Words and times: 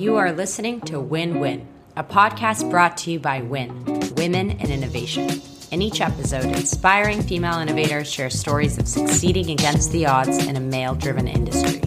You 0.00 0.16
are 0.16 0.32
listening 0.32 0.80
to 0.86 0.98
Win 0.98 1.40
Win, 1.40 1.68
a 1.94 2.02
podcast 2.02 2.70
brought 2.70 2.96
to 2.98 3.10
you 3.10 3.20
by 3.20 3.42
Win, 3.42 3.84
Women 4.16 4.52
in 4.52 4.70
Innovation. 4.72 5.42
In 5.72 5.82
each 5.82 6.00
episode, 6.00 6.46
inspiring 6.46 7.20
female 7.20 7.58
innovators 7.58 8.10
share 8.10 8.30
stories 8.30 8.78
of 8.78 8.88
succeeding 8.88 9.50
against 9.50 9.92
the 9.92 10.06
odds 10.06 10.46
in 10.46 10.56
a 10.56 10.60
male 10.60 10.94
driven 10.94 11.28
industry. 11.28 11.80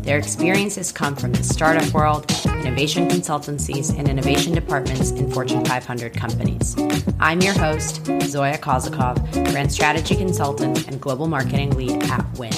Their 0.00 0.16
experiences 0.16 0.90
come 0.90 1.14
from 1.14 1.34
the 1.34 1.42
startup 1.42 1.92
world, 1.92 2.30
innovation 2.46 3.10
consultancies, 3.10 3.94
and 3.94 4.08
innovation 4.08 4.54
departments 4.54 5.10
in 5.10 5.30
Fortune 5.30 5.62
500 5.62 6.14
companies. 6.14 6.74
I'm 7.20 7.42
your 7.42 7.52
host, 7.52 8.06
Zoya 8.22 8.56
Kozakov, 8.56 9.20
brand 9.52 9.70
strategy 9.70 10.16
consultant 10.16 10.88
and 10.88 10.98
global 10.98 11.26
marketing 11.26 11.76
lead 11.76 12.04
at 12.04 12.38
Win. 12.38 12.54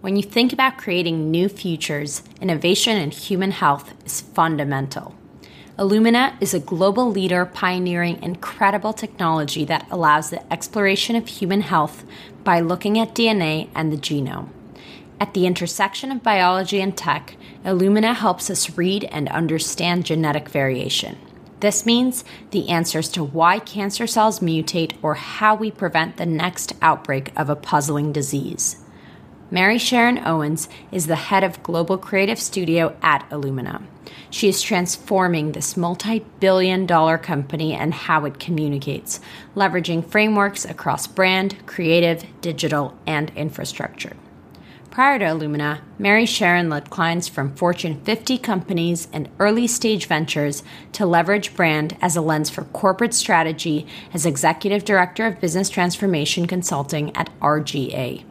When 0.00 0.16
you 0.16 0.22
think 0.22 0.54
about 0.54 0.78
creating 0.78 1.30
new 1.30 1.46
futures, 1.50 2.22
innovation 2.40 2.96
in 2.96 3.10
human 3.10 3.50
health 3.50 3.92
is 4.06 4.22
fundamental. 4.22 5.14
Illumina 5.78 6.40
is 6.40 6.54
a 6.54 6.58
global 6.58 7.10
leader 7.10 7.44
pioneering 7.44 8.22
incredible 8.22 8.94
technology 8.94 9.66
that 9.66 9.86
allows 9.90 10.30
the 10.30 10.50
exploration 10.50 11.16
of 11.16 11.28
human 11.28 11.60
health 11.60 12.04
by 12.44 12.60
looking 12.60 12.98
at 12.98 13.14
DNA 13.14 13.68
and 13.74 13.92
the 13.92 13.98
genome. 13.98 14.48
At 15.20 15.34
the 15.34 15.46
intersection 15.46 16.10
of 16.10 16.22
biology 16.22 16.80
and 16.80 16.96
tech, 16.96 17.36
Illumina 17.62 18.14
helps 18.14 18.48
us 18.48 18.78
read 18.78 19.04
and 19.04 19.28
understand 19.28 20.06
genetic 20.06 20.48
variation. 20.48 21.18
This 21.60 21.84
means 21.84 22.24
the 22.52 22.70
answers 22.70 23.10
to 23.10 23.22
why 23.22 23.58
cancer 23.58 24.06
cells 24.06 24.40
mutate 24.40 24.94
or 25.02 25.16
how 25.16 25.54
we 25.54 25.70
prevent 25.70 26.16
the 26.16 26.24
next 26.24 26.72
outbreak 26.80 27.38
of 27.38 27.50
a 27.50 27.56
puzzling 27.56 28.12
disease. 28.12 28.76
Mary 29.52 29.78
Sharon 29.78 30.18
Owens 30.24 30.68
is 30.92 31.08
the 31.08 31.16
head 31.16 31.42
of 31.42 31.60
Global 31.64 31.98
Creative 31.98 32.38
Studio 32.38 32.96
at 33.02 33.28
Illumina. 33.30 33.82
She 34.30 34.48
is 34.48 34.62
transforming 34.62 35.50
this 35.52 35.76
multi 35.76 36.20
billion 36.38 36.86
dollar 36.86 37.18
company 37.18 37.74
and 37.74 37.92
how 37.92 38.24
it 38.26 38.38
communicates, 38.38 39.18
leveraging 39.56 40.06
frameworks 40.06 40.64
across 40.64 41.08
brand, 41.08 41.66
creative, 41.66 42.24
digital, 42.40 42.96
and 43.08 43.32
infrastructure. 43.34 44.16
Prior 44.92 45.18
to 45.18 45.24
Illumina, 45.24 45.80
Mary 45.98 46.26
Sharon 46.26 46.68
led 46.68 46.90
clients 46.90 47.26
from 47.26 47.56
Fortune 47.56 48.00
50 48.02 48.38
companies 48.38 49.08
and 49.12 49.28
early 49.40 49.66
stage 49.66 50.06
ventures 50.06 50.62
to 50.92 51.06
leverage 51.06 51.56
brand 51.56 51.96
as 52.00 52.14
a 52.14 52.20
lens 52.20 52.50
for 52.50 52.62
corporate 52.66 53.14
strategy 53.14 53.84
as 54.14 54.26
Executive 54.26 54.84
Director 54.84 55.26
of 55.26 55.40
Business 55.40 55.70
Transformation 55.70 56.46
Consulting 56.46 57.14
at 57.16 57.30
RGA. 57.40 58.24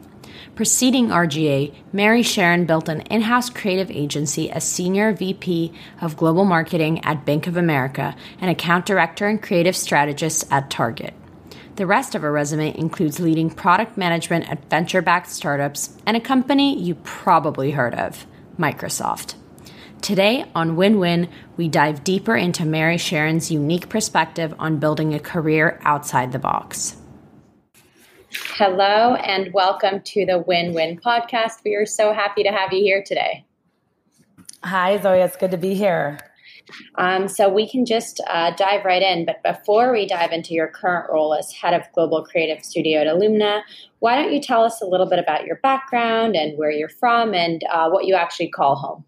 Preceding 0.60 1.08
RGA, 1.08 1.72
Mary 1.90 2.22
Sharon 2.22 2.66
built 2.66 2.90
an 2.90 3.00
in 3.06 3.22
house 3.22 3.48
creative 3.48 3.90
agency 3.90 4.50
as 4.50 4.62
Senior 4.62 5.14
VP 5.14 5.72
of 6.02 6.18
Global 6.18 6.44
Marketing 6.44 7.02
at 7.02 7.24
Bank 7.24 7.46
of 7.46 7.56
America 7.56 8.14
and 8.42 8.50
Account 8.50 8.84
Director 8.84 9.26
and 9.26 9.42
Creative 9.42 9.74
Strategist 9.74 10.44
at 10.52 10.68
Target. 10.68 11.14
The 11.76 11.86
rest 11.86 12.14
of 12.14 12.20
her 12.20 12.30
resume 12.30 12.76
includes 12.76 13.18
leading 13.18 13.48
product 13.48 13.96
management 13.96 14.50
at 14.50 14.68
venture 14.68 15.00
backed 15.00 15.30
startups 15.30 15.96
and 16.04 16.14
a 16.14 16.20
company 16.20 16.78
you 16.78 16.96
probably 16.96 17.70
heard 17.70 17.94
of, 17.94 18.26
Microsoft. 18.58 19.36
Today 20.02 20.44
on 20.54 20.76
Win 20.76 20.98
Win, 20.98 21.30
we 21.56 21.68
dive 21.68 22.04
deeper 22.04 22.36
into 22.36 22.66
Mary 22.66 22.98
Sharon's 22.98 23.50
unique 23.50 23.88
perspective 23.88 24.54
on 24.58 24.76
building 24.76 25.14
a 25.14 25.20
career 25.20 25.80
outside 25.84 26.32
the 26.32 26.38
box. 26.38 26.99
Hello, 28.32 29.16
and 29.16 29.52
welcome 29.52 30.00
to 30.02 30.24
the 30.24 30.38
Win 30.38 30.72
Win 30.72 31.00
podcast. 31.00 31.64
We 31.64 31.74
are 31.74 31.84
so 31.84 32.12
happy 32.12 32.44
to 32.44 32.50
have 32.50 32.72
you 32.72 32.80
here 32.80 33.02
today. 33.04 33.44
Hi, 34.62 34.98
Zoe. 34.98 35.18
It's 35.18 35.36
good 35.36 35.50
to 35.50 35.56
be 35.56 35.74
here. 35.74 36.18
Um, 36.94 37.26
so 37.26 37.48
we 37.48 37.68
can 37.68 37.84
just 37.84 38.20
uh, 38.28 38.52
dive 38.54 38.84
right 38.84 39.02
in. 39.02 39.24
But 39.24 39.42
before 39.42 39.90
we 39.90 40.06
dive 40.06 40.30
into 40.30 40.54
your 40.54 40.68
current 40.68 41.10
role 41.10 41.34
as 41.34 41.50
head 41.50 41.74
of 41.74 41.82
Global 41.92 42.24
Creative 42.24 42.64
Studio 42.64 43.00
at 43.00 43.08
Illumina, 43.08 43.62
why 43.98 44.14
don't 44.14 44.32
you 44.32 44.40
tell 44.40 44.62
us 44.62 44.80
a 44.80 44.86
little 44.86 45.06
bit 45.06 45.18
about 45.18 45.44
your 45.44 45.56
background 45.56 46.36
and 46.36 46.56
where 46.56 46.70
you're 46.70 46.88
from 46.88 47.34
and 47.34 47.64
uh, 47.72 47.90
what 47.90 48.06
you 48.06 48.14
actually 48.14 48.48
call 48.48 48.76
home? 48.76 49.04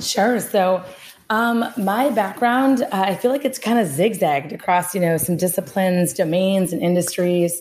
Sure. 0.00 0.40
So 0.40 0.82
um, 1.28 1.66
my 1.76 2.08
background, 2.08 2.84
uh, 2.84 2.88
I 2.92 3.16
feel 3.16 3.30
like 3.30 3.44
it's 3.44 3.58
kind 3.58 3.78
of 3.78 3.86
zigzagged 3.86 4.52
across, 4.52 4.94
you 4.94 5.00
know, 5.02 5.18
some 5.18 5.36
disciplines, 5.36 6.14
domains, 6.14 6.72
and 6.72 6.80
industries 6.80 7.60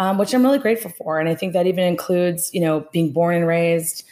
um, 0.00 0.16
which 0.16 0.34
I'm 0.34 0.42
really 0.42 0.58
grateful 0.58 0.90
for. 0.90 1.20
And 1.20 1.28
I 1.28 1.34
think 1.34 1.52
that 1.52 1.66
even 1.66 1.84
includes, 1.84 2.52
you 2.54 2.60
know, 2.60 2.88
being 2.90 3.12
born 3.12 3.36
and 3.36 3.46
raised 3.46 4.02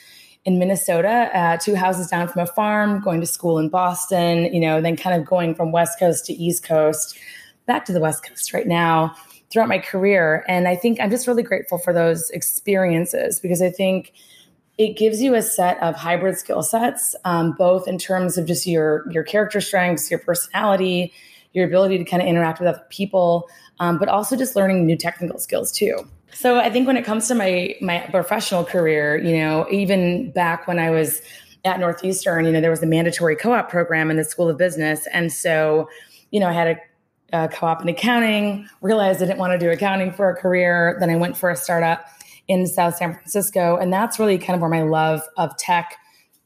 in 0.44 0.58
Minnesota, 0.58 1.30
uh, 1.34 1.56
two 1.56 1.74
houses 1.74 2.08
down 2.08 2.28
from 2.28 2.42
a 2.42 2.46
farm, 2.46 3.00
going 3.00 3.20
to 3.20 3.26
school 3.26 3.58
in 3.58 3.70
Boston, 3.70 4.52
you 4.52 4.60
know, 4.60 4.82
then 4.82 4.98
kind 4.98 5.18
of 5.18 5.26
going 5.26 5.54
from 5.54 5.72
West 5.72 5.98
Coast 5.98 6.26
to 6.26 6.34
East 6.34 6.62
Coast, 6.62 7.18
back 7.64 7.86
to 7.86 7.94
the 7.94 8.00
West 8.00 8.22
Coast 8.22 8.52
right 8.52 8.66
now 8.66 9.16
throughout 9.50 9.68
my 9.68 9.78
career. 9.78 10.44
And 10.46 10.68
I 10.68 10.76
think 10.76 11.00
I'm 11.00 11.10
just 11.10 11.26
really 11.26 11.42
grateful 11.42 11.78
for 11.78 11.94
those 11.94 12.28
experiences 12.30 13.40
because 13.40 13.62
I 13.62 13.70
think 13.70 14.12
it 14.76 14.98
gives 14.98 15.22
you 15.22 15.34
a 15.34 15.42
set 15.42 15.82
of 15.82 15.96
hybrid 15.96 16.36
skill 16.36 16.62
sets, 16.62 17.16
um, 17.24 17.52
both 17.52 17.88
in 17.88 17.96
terms 17.96 18.36
of 18.36 18.44
just 18.46 18.66
your 18.66 19.10
your 19.10 19.24
character 19.24 19.60
strengths, 19.62 20.10
your 20.10 20.20
personality, 20.20 21.14
your 21.54 21.66
ability 21.66 21.96
to 21.96 22.04
kind 22.04 22.22
of 22.22 22.28
interact 22.28 22.60
with 22.60 22.68
other 22.68 22.84
people, 22.90 23.48
um, 23.80 23.98
but 23.98 24.08
also 24.08 24.36
just 24.36 24.56
learning 24.56 24.86
new 24.86 24.96
technical 24.96 25.38
skills 25.38 25.70
too. 25.72 26.08
So 26.32 26.58
I 26.58 26.70
think 26.70 26.86
when 26.86 26.96
it 26.96 27.04
comes 27.04 27.26
to 27.28 27.34
my 27.34 27.74
my 27.80 28.00
professional 28.10 28.64
career, 28.64 29.16
you 29.16 29.36
know, 29.38 29.66
even 29.70 30.30
back 30.32 30.66
when 30.68 30.78
I 30.78 30.90
was 30.90 31.20
at 31.64 31.80
Northeastern, 31.80 32.44
you 32.44 32.52
know, 32.52 32.60
there 32.60 32.70
was 32.70 32.82
a 32.82 32.86
mandatory 32.86 33.34
co-op 33.34 33.70
program 33.70 34.10
in 34.10 34.16
the 34.16 34.24
School 34.24 34.48
of 34.48 34.58
Business, 34.58 35.06
and 35.12 35.32
so, 35.32 35.88
you 36.30 36.40
know, 36.40 36.48
I 36.48 36.52
had 36.52 36.80
a, 37.32 37.44
a 37.44 37.48
co-op 37.48 37.82
in 37.82 37.88
accounting. 37.88 38.68
Realized 38.82 39.22
I 39.22 39.26
didn't 39.26 39.38
want 39.38 39.58
to 39.58 39.58
do 39.58 39.70
accounting 39.70 40.12
for 40.12 40.30
a 40.30 40.36
career. 40.36 40.96
Then 41.00 41.10
I 41.10 41.16
went 41.16 41.36
for 41.36 41.50
a 41.50 41.56
startup 41.56 42.06
in 42.46 42.66
South 42.66 42.96
San 42.96 43.14
Francisco, 43.14 43.76
and 43.76 43.92
that's 43.92 44.18
really 44.18 44.38
kind 44.38 44.54
of 44.54 44.60
where 44.60 44.70
my 44.70 44.82
love 44.82 45.22
of 45.36 45.56
tech 45.56 45.96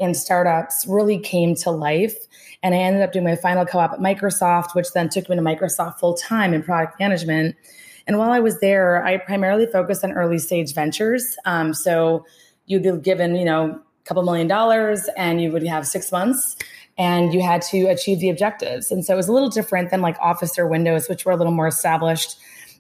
and 0.03 0.17
startups 0.17 0.85
really 0.87 1.19
came 1.19 1.55
to 1.57 1.71
life. 1.71 2.17
And 2.63 2.75
I 2.75 2.79
ended 2.79 3.03
up 3.03 3.13
doing 3.13 3.25
my 3.25 3.37
final 3.37 3.65
co 3.65 3.79
op 3.79 3.93
at 3.93 3.99
Microsoft, 3.99 4.75
which 4.75 4.93
then 4.93 5.09
took 5.09 5.29
me 5.29 5.37
to 5.37 5.43
Microsoft 5.43 5.99
full 5.99 6.15
time 6.15 6.55
in 6.55 6.63
product 6.63 6.99
management. 7.01 7.57
And 8.07 8.19
while 8.19 8.31
I 8.31 8.41
was 8.41 8.61
there, 8.61 9.05
I 9.05 9.17
primarily 9.19 9.67
focused 9.67 10.05
on 10.05 10.13
early 10.13 10.39
stage 10.39 10.75
ventures. 10.75 11.37
Um, 11.45 11.73
so 11.73 12.27
you'd 12.67 12.83
be 12.83 12.93
given, 12.99 13.37
you 13.37 13.45
know, 13.45 13.71
a 13.71 14.05
couple 14.05 14.23
million 14.23 14.49
dollars 14.49 15.09
and 15.17 15.41
you 15.41 15.53
would 15.53 15.67
have 15.67 15.87
six 15.87 16.11
months 16.11 16.57
and 16.99 17.33
you 17.33 17.43
had 17.43 17.63
to 17.63 17.87
achieve 17.87 18.21
the 18.21 18.29
objectives. 18.29 18.91
And 18.91 19.05
so 19.05 19.15
it 19.15 19.17
was 19.17 19.29
a 19.29 19.33
little 19.33 19.49
different 19.49 19.91
than 19.91 20.01
like 20.01 20.17
Office 20.21 20.59
or 20.59 20.67
Windows, 20.67 21.09
which 21.09 21.25
were 21.25 21.33
a 21.33 21.37
little 21.37 21.53
more 21.53 21.69
established 21.69 22.37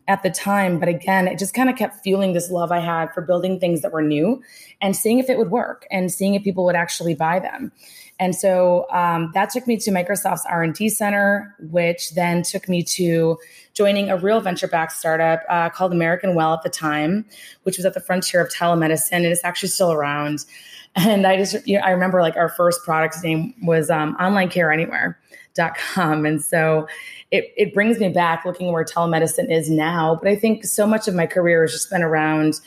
at 0.09 0.23
the 0.23 0.31
time. 0.31 0.79
But 0.79 0.89
again, 0.89 1.29
it 1.29 1.39
just 1.39 1.55
kind 1.55 1.71
of 1.71 1.77
kept 1.77 2.03
fueling 2.03 2.33
this 2.33 2.51
love 2.51 2.73
I 2.73 2.81
had 2.81 3.13
for 3.15 3.23
building 3.23 3.61
things 3.61 3.83
that 3.83 3.93
were 3.93 4.03
new 4.03 4.43
and 4.81 4.97
seeing 4.97 5.19
if 5.19 5.31
it 5.31 5.39
would 5.39 5.51
work 5.51 5.87
and 5.91 6.11
seeing 6.11 6.35
if 6.35 6.43
people 6.43 6.65
would 6.65 6.77
actually 6.77 7.15
buy 7.15 7.39
them. 7.39 7.73
And 8.19 8.37
so 8.37 8.87
um, 8.91 9.31
that 9.35 9.51
took 9.51 9.67
me 9.67 9.77
to 9.79 9.91
Microsoft's 9.91 10.47
R&D 10.49 10.91
Center, 10.91 11.57
which 11.59 12.11
then 12.11 12.43
took 12.43 12.69
me 12.69 12.83
to 12.85 13.39
joining 13.75 14.11
a 14.11 14.17
real 14.17 14.41
venture-backed 14.41 14.93
startup 14.93 15.43
uh, 15.49 15.71
called 15.71 15.93
American 15.93 16.35
Well 16.35 16.55
at 16.55 16.63
the 16.63 16.71
time, 16.71 17.25
which 17.65 17.79
was 17.79 17.87
at 17.87 17.95
the 17.95 18.01
frontier 18.01 18.41
of 18.41 18.53
telemedicine, 18.53 19.13
and 19.13 19.27
it's 19.27 19.45
actually 19.45 19.71
still 19.71 19.93
around. 19.93 20.45
And 20.95 21.27
I 21.27 21.37
just, 21.37 21.67
you 21.67 21.79
know, 21.79 21.85
I 21.85 21.91
remember 21.91 22.21
like 22.21 22.37
our 22.37 22.49
first 22.49 22.83
product's 22.85 23.23
name 23.23 23.55
was 23.63 23.91
um, 23.91 24.15
Online 24.21 24.49
Care 24.49 24.71
Anywhere. 24.71 25.19
Dot 25.55 25.77
com. 25.77 26.25
And 26.25 26.43
so 26.43 26.89
it, 27.31 27.53
it 27.59 27.75
brings 27.75 27.99
me 27.99 28.09
back 28.09 28.47
looking 28.47 28.73
where 28.73 28.85
telemedicine 28.85 29.51
is 29.53 29.69
now. 29.69 30.15
But 30.15 30.29
I 30.29 30.37
think 30.37 30.65
so 30.65 30.87
much 30.87 31.09
of 31.09 31.15
my 31.15 31.27
career 31.27 31.61
has 31.63 31.73
just 31.73 31.91
been 31.91 32.03
around 32.03 32.61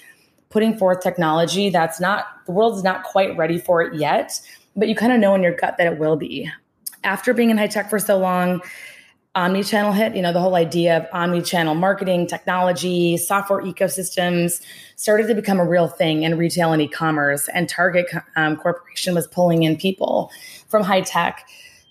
putting 0.49 0.77
forth 0.77 1.01
technology 1.01 1.71
that's 1.71 1.99
not, 1.99 2.27
the 2.45 2.51
world's 2.51 2.83
not 2.83 3.03
quite 3.03 3.35
ready 3.35 3.57
for 3.57 3.81
it 3.81 3.95
yet 3.95 4.39
but 4.75 4.87
you 4.87 4.95
kind 4.95 5.13
of 5.13 5.19
know 5.19 5.33
in 5.35 5.43
your 5.43 5.53
gut 5.53 5.77
that 5.77 5.91
it 5.91 5.99
will 5.99 6.15
be. 6.15 6.49
After 7.03 7.33
being 7.33 7.49
in 7.49 7.57
high 7.57 7.67
tech 7.67 7.89
for 7.89 7.99
so 7.99 8.17
long, 8.17 8.61
omni-channel 9.35 9.91
hit, 9.91 10.16
you 10.16 10.22
know, 10.22 10.32
the 10.32 10.40
whole 10.40 10.55
idea 10.55 10.97
of 10.97 11.05
omni-channel 11.11 11.76
marketing, 11.76 12.26
technology, 12.26 13.17
software 13.17 13.61
ecosystems 13.61 14.61
started 14.96 15.28
to 15.28 15.35
become 15.35 15.59
a 15.59 15.66
real 15.66 15.87
thing 15.87 16.23
in 16.23 16.37
retail 16.37 16.72
and 16.72 16.82
e-commerce. 16.82 17.49
And 17.49 17.67
Target 17.67 18.08
um, 18.35 18.55
Corporation 18.55 19.14
was 19.14 19.28
pulling 19.28 19.64
in 19.64 19.76
people 19.76 20.32
from 20.70 20.84
high 20.84 21.02
tech 21.02 21.47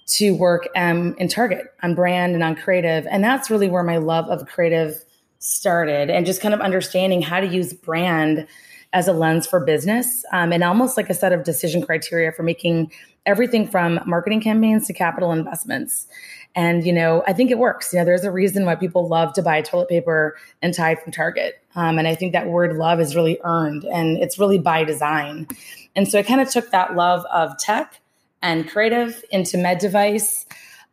to 0.06 0.32
work 0.32 0.68
um, 0.74 1.14
in 1.18 1.28
Target 1.28 1.72
on 1.82 1.94
brand 1.94 2.34
and 2.34 2.42
on 2.42 2.56
creative. 2.56 3.06
And 3.10 3.22
that's 3.22 3.50
really 3.50 3.68
where 3.68 3.82
my 3.82 3.98
love 3.98 4.26
of 4.28 4.46
creative 4.46 5.04
started 5.38 6.08
and 6.08 6.24
just 6.24 6.40
kind 6.40 6.54
of 6.54 6.60
understanding 6.60 7.20
how 7.20 7.40
to 7.40 7.46
use 7.46 7.74
brand 7.74 8.46
as 8.94 9.08
a 9.08 9.12
lens 9.12 9.46
for 9.46 9.60
business 9.60 10.24
um, 10.32 10.52
and 10.52 10.62
almost 10.62 10.96
like 10.96 11.10
a 11.10 11.14
set 11.14 11.32
of 11.32 11.44
decision 11.44 11.84
criteria 11.84 12.32
for 12.32 12.42
making 12.42 12.90
everything 13.26 13.66
from 13.66 14.00
marketing 14.06 14.40
campaigns 14.40 14.86
to 14.86 14.92
capital 14.92 15.32
investments. 15.32 16.06
And, 16.54 16.86
you 16.86 16.92
know, 16.92 17.24
I 17.26 17.32
think 17.32 17.50
it 17.50 17.58
works. 17.58 17.92
You 17.92 17.98
know, 17.98 18.04
there's 18.04 18.24
a 18.24 18.30
reason 18.30 18.64
why 18.64 18.76
people 18.76 19.08
love 19.08 19.32
to 19.34 19.42
buy 19.42 19.60
toilet 19.60 19.88
paper 19.88 20.36
and 20.62 20.72
Tide 20.72 21.00
from 21.00 21.12
Target. 21.12 21.60
Um, 21.74 21.98
and 21.98 22.06
I 22.06 22.14
think 22.14 22.32
that 22.32 22.46
word 22.46 22.76
love 22.76 23.00
is 23.00 23.16
really 23.16 23.38
earned 23.42 23.84
and 23.84 24.18
it's 24.18 24.38
really 24.38 24.58
by 24.58 24.84
design. 24.84 25.48
And 25.96 26.06
so 26.08 26.18
I 26.18 26.22
kind 26.22 26.40
of 26.40 26.48
took 26.48 26.70
that 26.70 26.94
love 26.94 27.24
of 27.32 27.58
tech 27.58 28.00
and 28.42 28.68
creative 28.68 29.24
into 29.30 29.58
med 29.58 29.78
device. 29.78 30.46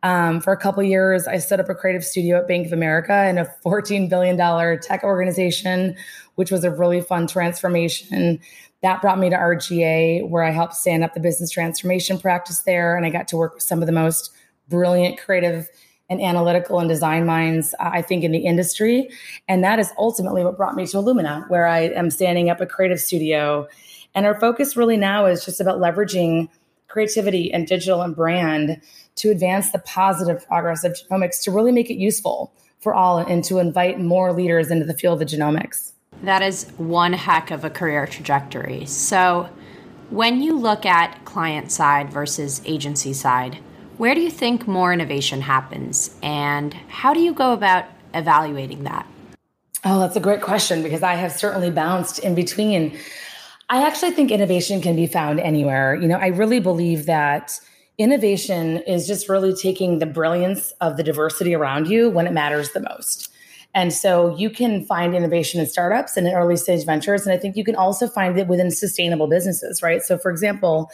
Um, 0.04 0.40
for 0.40 0.52
a 0.52 0.56
couple 0.56 0.82
years, 0.82 1.28
I 1.28 1.38
set 1.38 1.60
up 1.60 1.68
a 1.68 1.76
creative 1.76 2.04
studio 2.04 2.38
at 2.38 2.48
Bank 2.48 2.66
of 2.66 2.72
America 2.72 3.12
and 3.12 3.38
a 3.38 3.48
$14 3.64 4.08
billion 4.08 4.36
tech 4.80 5.04
organization, 5.04 5.94
which 6.34 6.50
was 6.50 6.64
a 6.64 6.72
really 6.72 7.00
fun 7.00 7.28
transformation. 7.28 8.40
That 8.82 9.00
brought 9.00 9.20
me 9.20 9.30
to 9.30 9.36
RGA, 9.36 10.28
where 10.28 10.42
I 10.42 10.50
helped 10.50 10.74
stand 10.74 11.04
up 11.04 11.14
the 11.14 11.20
business 11.20 11.52
transformation 11.52 12.18
practice 12.18 12.62
there. 12.62 12.96
And 12.96 13.06
I 13.06 13.10
got 13.10 13.28
to 13.28 13.36
work 13.36 13.54
with 13.54 13.62
some 13.62 13.80
of 13.80 13.86
the 13.86 13.92
most 13.92 14.32
brilliant 14.72 15.18
creative 15.18 15.68
and 16.10 16.20
analytical 16.20 16.78
and 16.78 16.88
design 16.88 17.24
minds, 17.24 17.74
uh, 17.78 17.90
I 17.92 18.02
think, 18.02 18.24
in 18.24 18.32
the 18.32 18.44
industry. 18.44 19.08
And 19.48 19.62
that 19.64 19.78
is 19.78 19.90
ultimately 19.96 20.44
what 20.44 20.56
brought 20.56 20.74
me 20.74 20.86
to 20.86 20.96
Illumina, 20.96 21.48
where 21.48 21.66
I 21.66 21.80
am 21.80 22.10
standing 22.10 22.50
up 22.50 22.60
a 22.60 22.66
creative 22.66 23.00
studio. 23.00 23.68
And 24.14 24.26
our 24.26 24.38
focus 24.38 24.76
really 24.76 24.96
now 24.96 25.26
is 25.26 25.44
just 25.44 25.60
about 25.60 25.78
leveraging 25.78 26.48
creativity 26.88 27.52
and 27.52 27.66
digital 27.66 28.02
and 28.02 28.14
brand 28.14 28.80
to 29.16 29.30
advance 29.30 29.70
the 29.70 29.78
positive 29.78 30.46
progress 30.46 30.84
of 30.84 30.92
genomics 30.92 31.42
to 31.44 31.50
really 31.50 31.72
make 31.72 31.90
it 31.90 31.96
useful 31.96 32.52
for 32.80 32.92
all 32.92 33.18
and 33.18 33.44
to 33.44 33.58
invite 33.58 34.00
more 34.00 34.32
leaders 34.32 34.70
into 34.70 34.84
the 34.84 34.94
field 34.94 35.22
of 35.22 35.28
genomics. 35.28 35.92
That 36.24 36.42
is 36.42 36.68
one 36.76 37.14
heck 37.14 37.50
of 37.50 37.64
a 37.64 37.70
career 37.70 38.06
trajectory. 38.06 38.84
So, 38.86 39.48
when 40.10 40.42
you 40.42 40.58
look 40.58 40.84
at 40.84 41.24
client 41.24 41.72
side 41.72 42.12
versus 42.12 42.60
agency 42.66 43.14
side, 43.14 43.58
where 43.98 44.14
do 44.14 44.20
you 44.20 44.30
think 44.30 44.66
more 44.66 44.92
innovation 44.92 45.40
happens 45.40 46.16
and 46.22 46.74
how 46.88 47.12
do 47.12 47.20
you 47.20 47.32
go 47.34 47.52
about 47.52 47.84
evaluating 48.14 48.84
that? 48.84 49.06
Oh, 49.84 50.00
that's 50.00 50.16
a 50.16 50.20
great 50.20 50.42
question 50.42 50.82
because 50.82 51.02
I 51.02 51.14
have 51.14 51.32
certainly 51.32 51.70
bounced 51.70 52.18
in 52.20 52.34
between. 52.34 52.96
I 53.68 53.86
actually 53.86 54.12
think 54.12 54.30
innovation 54.30 54.80
can 54.80 54.94
be 54.94 55.06
found 55.06 55.40
anywhere. 55.40 55.94
You 55.94 56.06
know, 56.06 56.18
I 56.18 56.28
really 56.28 56.60
believe 56.60 57.06
that 57.06 57.58
innovation 57.98 58.78
is 58.78 59.06
just 59.06 59.28
really 59.28 59.54
taking 59.54 59.98
the 59.98 60.06
brilliance 60.06 60.72
of 60.80 60.96
the 60.96 61.02
diversity 61.02 61.54
around 61.54 61.88
you 61.88 62.10
when 62.10 62.26
it 62.26 62.32
matters 62.32 62.70
the 62.72 62.80
most. 62.80 63.28
And 63.74 63.92
so 63.92 64.36
you 64.36 64.50
can 64.50 64.84
find 64.84 65.14
innovation 65.14 65.60
in 65.60 65.66
startups 65.66 66.16
and 66.16 66.26
in 66.26 66.34
early 66.34 66.56
stage 66.56 66.84
ventures. 66.84 67.26
And 67.26 67.32
I 67.32 67.38
think 67.38 67.56
you 67.56 67.64
can 67.64 67.74
also 67.74 68.06
find 68.06 68.38
it 68.38 68.46
within 68.46 68.70
sustainable 68.70 69.26
businesses, 69.26 69.82
right? 69.82 70.02
So, 70.02 70.18
for 70.18 70.30
example, 70.30 70.90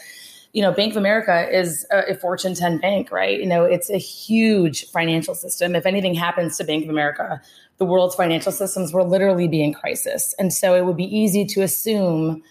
you 0.53 0.61
know, 0.61 0.71
Bank 0.71 0.93
of 0.93 0.97
America 0.97 1.47
is 1.51 1.85
a, 1.91 2.15
Fortune 2.15 2.55
10 2.55 2.79
bank, 2.79 3.11
right? 3.11 3.39
You 3.39 3.45
know, 3.45 3.65
it's 3.65 3.89
a 3.89 3.97
huge 3.97 4.89
financial 4.89 5.35
system. 5.35 5.75
If 5.75 5.85
anything 5.85 6.15
happens 6.15 6.57
to 6.57 6.63
Bank 6.63 6.83
of 6.83 6.89
America, 6.89 7.41
the 7.77 7.85
world's 7.85 8.15
financial 8.15 8.51
systems 8.51 8.93
will 8.93 9.07
literally 9.07 9.47
be 9.47 9.63
in 9.63 9.73
crisis. 9.73 10.33
And 10.39 10.51
so 10.51 10.75
it 10.75 10.85
would 10.85 10.97
be 10.97 11.15
easy 11.15 11.45
to 11.45 11.61
assume 11.61 12.41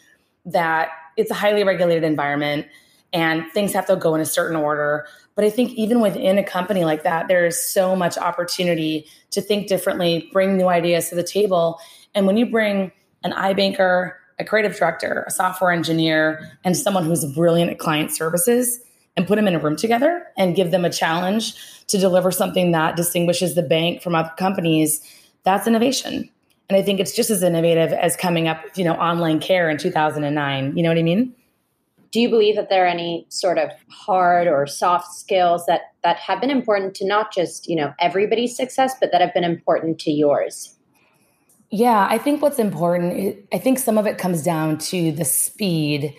that 0.47 0.91
it's 1.17 1.31
a 1.31 1.35
highly 1.35 1.65
regulated 1.65 2.05
environment 2.05 2.67
and 3.13 3.45
things 3.53 3.73
have 3.73 3.87
to 3.87 3.97
go 3.97 4.15
in 4.15 4.21
a 4.21 4.27
certain 4.27 4.57
order. 4.57 5.07
But 5.35 5.45
I 5.45 5.51
think 5.51 5.73
even 5.73 6.01
within 6.01 6.39
a 6.39 6.45
company 6.45 6.85
like 6.85 7.03
that, 7.03 7.27
there 7.27 7.47
is 7.47 7.73
so 7.73 7.97
much 7.97 8.17
opportunity 8.17 9.07
to 9.31 9.41
think 9.41 9.67
differently, 9.67 10.29
bring 10.33 10.57
new 10.57 10.69
ideas 10.69 11.09
to 11.09 11.15
the 11.15 11.23
table. 11.23 11.81
And 12.15 12.27
when 12.27 12.37
you 12.37 12.47
bring 12.47 12.93
an 13.25 13.33
iBanker, 13.33 14.13
a 14.39 14.45
creative 14.45 14.77
director, 14.77 15.25
a 15.27 15.31
software 15.31 15.71
engineer, 15.71 16.51
and 16.65 16.77
someone 16.77 17.05
who's 17.05 17.25
brilliant 17.35 17.71
at 17.71 17.79
client 17.79 18.11
services 18.11 18.81
and 19.17 19.27
put 19.27 19.37
them 19.37 19.49
in 19.49 19.55
a 19.55 19.59
room 19.59 19.77
together 19.77 20.27
and 20.37 20.55
give 20.55 20.71
them 20.71 20.85
a 20.85 20.91
challenge 20.91 21.55
to 21.89 21.99
deliver 21.99 22.31
something 22.31 22.73
that 22.73 22.97
distinguishes 22.97 23.55
the 23.55 23.63
bank 23.63 24.03
from 24.03 24.15
other 24.15 24.33
companies, 24.39 25.01
that's 25.43 25.67
innovation. 25.67 26.29
And 26.69 26.77
I 26.77 26.83
think 26.83 27.01
it's 27.01 27.17
just 27.17 27.31
as 27.31 27.43
innovative 27.43 27.93
as 27.93 28.15
coming 28.15 28.47
up 28.47 28.63
with, 28.63 28.79
you 28.79 28.85
know, 28.85 28.95
online 28.95 29.41
care 29.41 29.71
in 29.71 29.79
2009. 29.79 30.77
You 30.77 30.83
know 30.83 30.91
what 30.91 30.99
I 30.99 31.03
mean? 31.03 31.35
do 32.11 32.21
you 32.21 32.29
believe 32.29 32.57
that 32.57 32.71
there 32.71 32.85
are 32.85 32.89
any 32.89 33.27
sort 33.29 33.59
of 33.59 33.71
hard 33.91 34.47
or 34.47 34.67
soft 34.67 35.13
skills 35.15 35.67
that 35.67 35.93
that 36.03 36.17
have 36.17 36.41
been 36.41 36.51
important 36.51 36.95
to 36.95 37.07
not 37.07 37.33
just 37.33 37.69
you 37.69 37.77
know 37.77 37.93
everybody's 37.99 38.57
success 38.57 38.95
but 39.01 39.13
that 39.13 39.21
have 39.21 39.35
been 39.35 39.45
important 39.45 39.99
to 39.99 40.11
yours 40.11 40.75
yeah 41.71 42.07
i 42.11 42.19
think 42.19 42.43
what's 42.43 42.59
important 42.59 43.37
i 43.53 43.59
think 43.59 43.79
some 43.79 43.99
of 43.99 44.07
it 44.07 44.19
comes 44.19 44.43
down 44.43 44.79
to 44.79 45.13
the 45.13 45.25
speed 45.25 46.15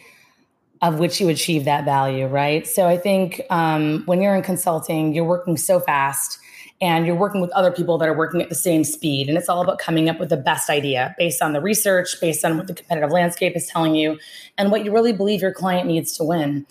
of 0.82 1.00
which 1.00 1.20
you 1.20 1.28
achieve 1.30 1.66
that 1.66 1.86
value 1.86 2.26
right 2.28 2.68
so 2.68 2.88
i 2.88 2.98
think 2.98 3.42
um, 3.50 4.04
when 4.06 4.22
you're 4.22 4.36
in 4.36 4.44
consulting 4.44 5.14
you're 5.14 5.26
working 5.26 5.58
so 5.58 5.80
fast 5.80 6.40
and 6.82 7.06
you're 7.06 7.16
working 7.16 7.42
with 7.42 7.52
other 7.52 7.72
people 7.72 7.98
that 7.98 8.08
are 8.08 8.18
working 8.18 8.42
at 8.42 8.50
the 8.50 8.56
same 8.56 8.84
speed. 8.84 9.28
And 9.28 9.38
it's 9.38 9.50
all 9.50 9.62
about 9.62 9.80
coming 9.80 10.10
up 10.10 10.20
with 10.20 10.30
the 10.30 10.38
best 10.38 10.70
idea 10.70 11.14
based 11.18 11.42
on 11.42 11.52
the 11.52 11.62
research, 11.62 12.16
based 12.22 12.46
on 12.46 12.58
what 12.58 12.68
the 12.68 12.74
competitive 12.74 13.12
landscape 13.12 13.56
is 13.56 13.68
telling 13.68 13.96
you, 13.96 14.18
and 14.58 14.72
what 14.72 14.86
you 14.86 14.92
really 14.92 15.12
believe 15.12 15.42
your 15.42 15.54
client 15.54 15.88
needs 15.88 16.16
to 16.18 16.24
win. 16.24 16.66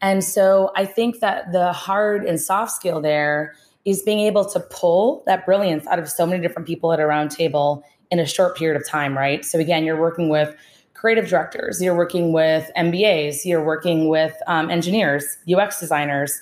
And 0.00 0.24
so 0.24 0.72
I 0.74 0.86
think 0.86 1.20
that 1.20 1.52
the 1.52 1.72
hard 1.72 2.24
and 2.24 2.40
soft 2.40 2.72
skill 2.72 3.00
there 3.00 3.54
is 3.84 4.02
being 4.02 4.20
able 4.20 4.44
to 4.44 4.60
pull 4.60 5.22
that 5.26 5.44
brilliance 5.44 5.86
out 5.86 5.98
of 5.98 6.08
so 6.08 6.24
many 6.24 6.40
different 6.40 6.66
people 6.66 6.92
at 6.92 7.00
a 7.00 7.06
round 7.06 7.30
table 7.30 7.84
in 8.12 8.20
a 8.20 8.26
short 8.26 8.56
period 8.56 8.80
of 8.80 8.86
time, 8.86 9.16
right? 9.16 9.42
So 9.44 9.58
again, 9.58 9.84
you're 9.84 9.98
working 9.98 10.28
with 10.28 10.54
creative 10.92 11.28
directors, 11.28 11.82
you're 11.82 11.96
working 11.96 12.32
with 12.32 12.70
MBAs, 12.76 13.44
you're 13.44 13.64
working 13.64 14.08
with 14.08 14.34
um, 14.46 14.70
engineers, 14.70 15.24
UX 15.52 15.80
designers, 15.80 16.38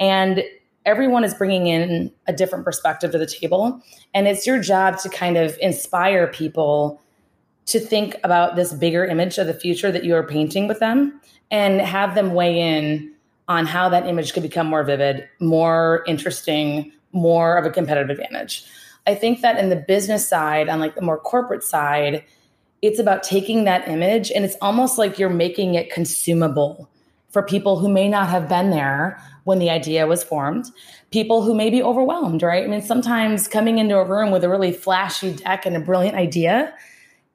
and 0.00 0.42
everyone 0.86 1.22
is 1.22 1.34
bringing 1.34 1.66
in 1.66 2.10
a 2.26 2.32
different 2.32 2.64
perspective 2.64 3.12
to 3.12 3.18
the 3.18 3.26
table. 3.26 3.80
And 4.14 4.26
it's 4.26 4.46
your 4.46 4.60
job 4.60 4.98
to 5.00 5.10
kind 5.10 5.36
of 5.36 5.56
inspire 5.60 6.26
people 6.26 7.00
to 7.66 7.78
think 7.78 8.16
about 8.24 8.56
this 8.56 8.72
bigger 8.72 9.04
image 9.04 9.36
of 9.36 9.46
the 9.46 9.54
future 9.54 9.92
that 9.92 10.02
you 10.02 10.14
are 10.16 10.26
painting 10.26 10.66
with 10.66 10.80
them 10.80 11.20
and 11.50 11.82
have 11.82 12.14
them 12.14 12.32
weigh 12.32 12.58
in 12.58 13.12
on 13.46 13.66
how 13.66 13.90
that 13.90 14.06
image 14.06 14.32
could 14.32 14.42
become 14.42 14.66
more 14.66 14.84
vivid, 14.84 15.28
more 15.38 16.02
interesting, 16.06 16.90
more 17.12 17.58
of 17.58 17.66
a 17.66 17.70
competitive 17.70 18.08
advantage. 18.08 18.64
I 19.10 19.14
think 19.14 19.40
that 19.40 19.58
in 19.58 19.68
the 19.68 19.76
business 19.76 20.28
side, 20.28 20.68
on 20.68 20.78
like 20.78 20.94
the 20.94 21.02
more 21.02 21.18
corporate 21.18 21.64
side, 21.64 22.24
it's 22.80 22.98
about 22.98 23.22
taking 23.22 23.64
that 23.64 23.88
image 23.88 24.30
and 24.30 24.44
it's 24.44 24.56
almost 24.62 24.98
like 24.98 25.18
you're 25.18 25.28
making 25.28 25.74
it 25.74 25.90
consumable 25.90 26.88
for 27.30 27.42
people 27.42 27.78
who 27.78 27.88
may 27.88 28.08
not 28.08 28.28
have 28.28 28.48
been 28.48 28.70
there 28.70 29.20
when 29.44 29.58
the 29.58 29.70
idea 29.70 30.06
was 30.06 30.22
formed, 30.22 30.66
people 31.10 31.42
who 31.42 31.54
may 31.54 31.70
be 31.70 31.82
overwhelmed, 31.82 32.42
right? 32.42 32.64
I 32.64 32.66
mean, 32.66 32.82
sometimes 32.82 33.48
coming 33.48 33.78
into 33.78 33.96
a 33.96 34.04
room 34.04 34.30
with 34.30 34.44
a 34.44 34.48
really 34.48 34.72
flashy 34.72 35.34
deck 35.34 35.66
and 35.66 35.76
a 35.76 35.80
brilliant 35.80 36.16
idea, 36.16 36.74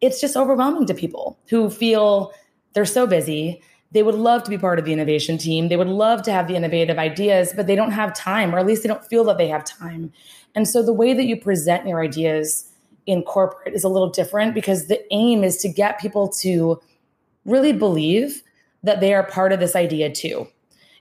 it's 0.01 0.19
just 0.21 0.35
overwhelming 0.35 0.85
to 0.87 0.93
people 0.93 1.37
who 1.49 1.69
feel 1.69 2.33
they're 2.73 2.85
so 2.85 3.07
busy. 3.07 3.61
They 3.95 4.03
would 4.03 4.15
love 4.15 4.43
to 4.43 4.49
be 4.49 4.57
part 4.57 4.77
of 4.77 4.83
the 4.83 4.91
innovation 4.91 5.37
team. 5.37 5.69
They 5.69 5.77
would 5.77 5.87
love 5.87 6.21
to 6.23 6.31
have 6.33 6.49
the 6.49 6.55
innovative 6.55 6.99
ideas, 6.99 7.53
but 7.55 7.65
they 7.65 7.77
don't 7.77 7.91
have 7.91 8.13
time, 8.13 8.53
or 8.53 8.59
at 8.59 8.65
least 8.65 8.83
they 8.83 8.89
don't 8.89 9.05
feel 9.05 9.23
that 9.23 9.37
they 9.37 9.47
have 9.47 9.63
time. 9.63 10.11
And 10.53 10.67
so 10.67 10.83
the 10.83 10.91
way 10.91 11.13
that 11.13 11.23
you 11.23 11.39
present 11.39 11.87
your 11.87 12.01
ideas 12.01 12.69
in 13.05 13.23
corporate 13.23 13.73
is 13.73 13.85
a 13.85 13.87
little 13.87 14.09
different 14.09 14.53
because 14.53 14.87
the 14.87 15.01
aim 15.13 15.45
is 15.45 15.55
to 15.59 15.69
get 15.69 15.97
people 15.97 16.27
to 16.41 16.81
really 17.45 17.71
believe 17.71 18.43
that 18.83 18.99
they 18.99 19.13
are 19.13 19.23
part 19.23 19.53
of 19.53 19.61
this 19.61 19.77
idea 19.77 20.11
too. 20.11 20.45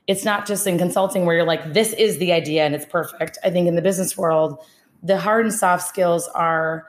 It's 0.07 0.23
not 0.23 0.47
just 0.47 0.65
in 0.65 0.77
consulting 0.77 1.25
where 1.25 1.35
you're 1.35 1.45
like, 1.45 1.73
this 1.73 1.91
is 1.91 2.17
the 2.17 2.31
idea 2.31 2.63
and 2.63 2.73
it's 2.73 2.85
perfect. 2.85 3.37
I 3.43 3.49
think 3.49 3.67
in 3.67 3.75
the 3.75 3.81
business 3.81 4.17
world, 4.17 4.57
the 5.03 5.19
hard 5.19 5.45
and 5.45 5.53
soft 5.53 5.85
skills 5.85 6.29
are 6.29 6.85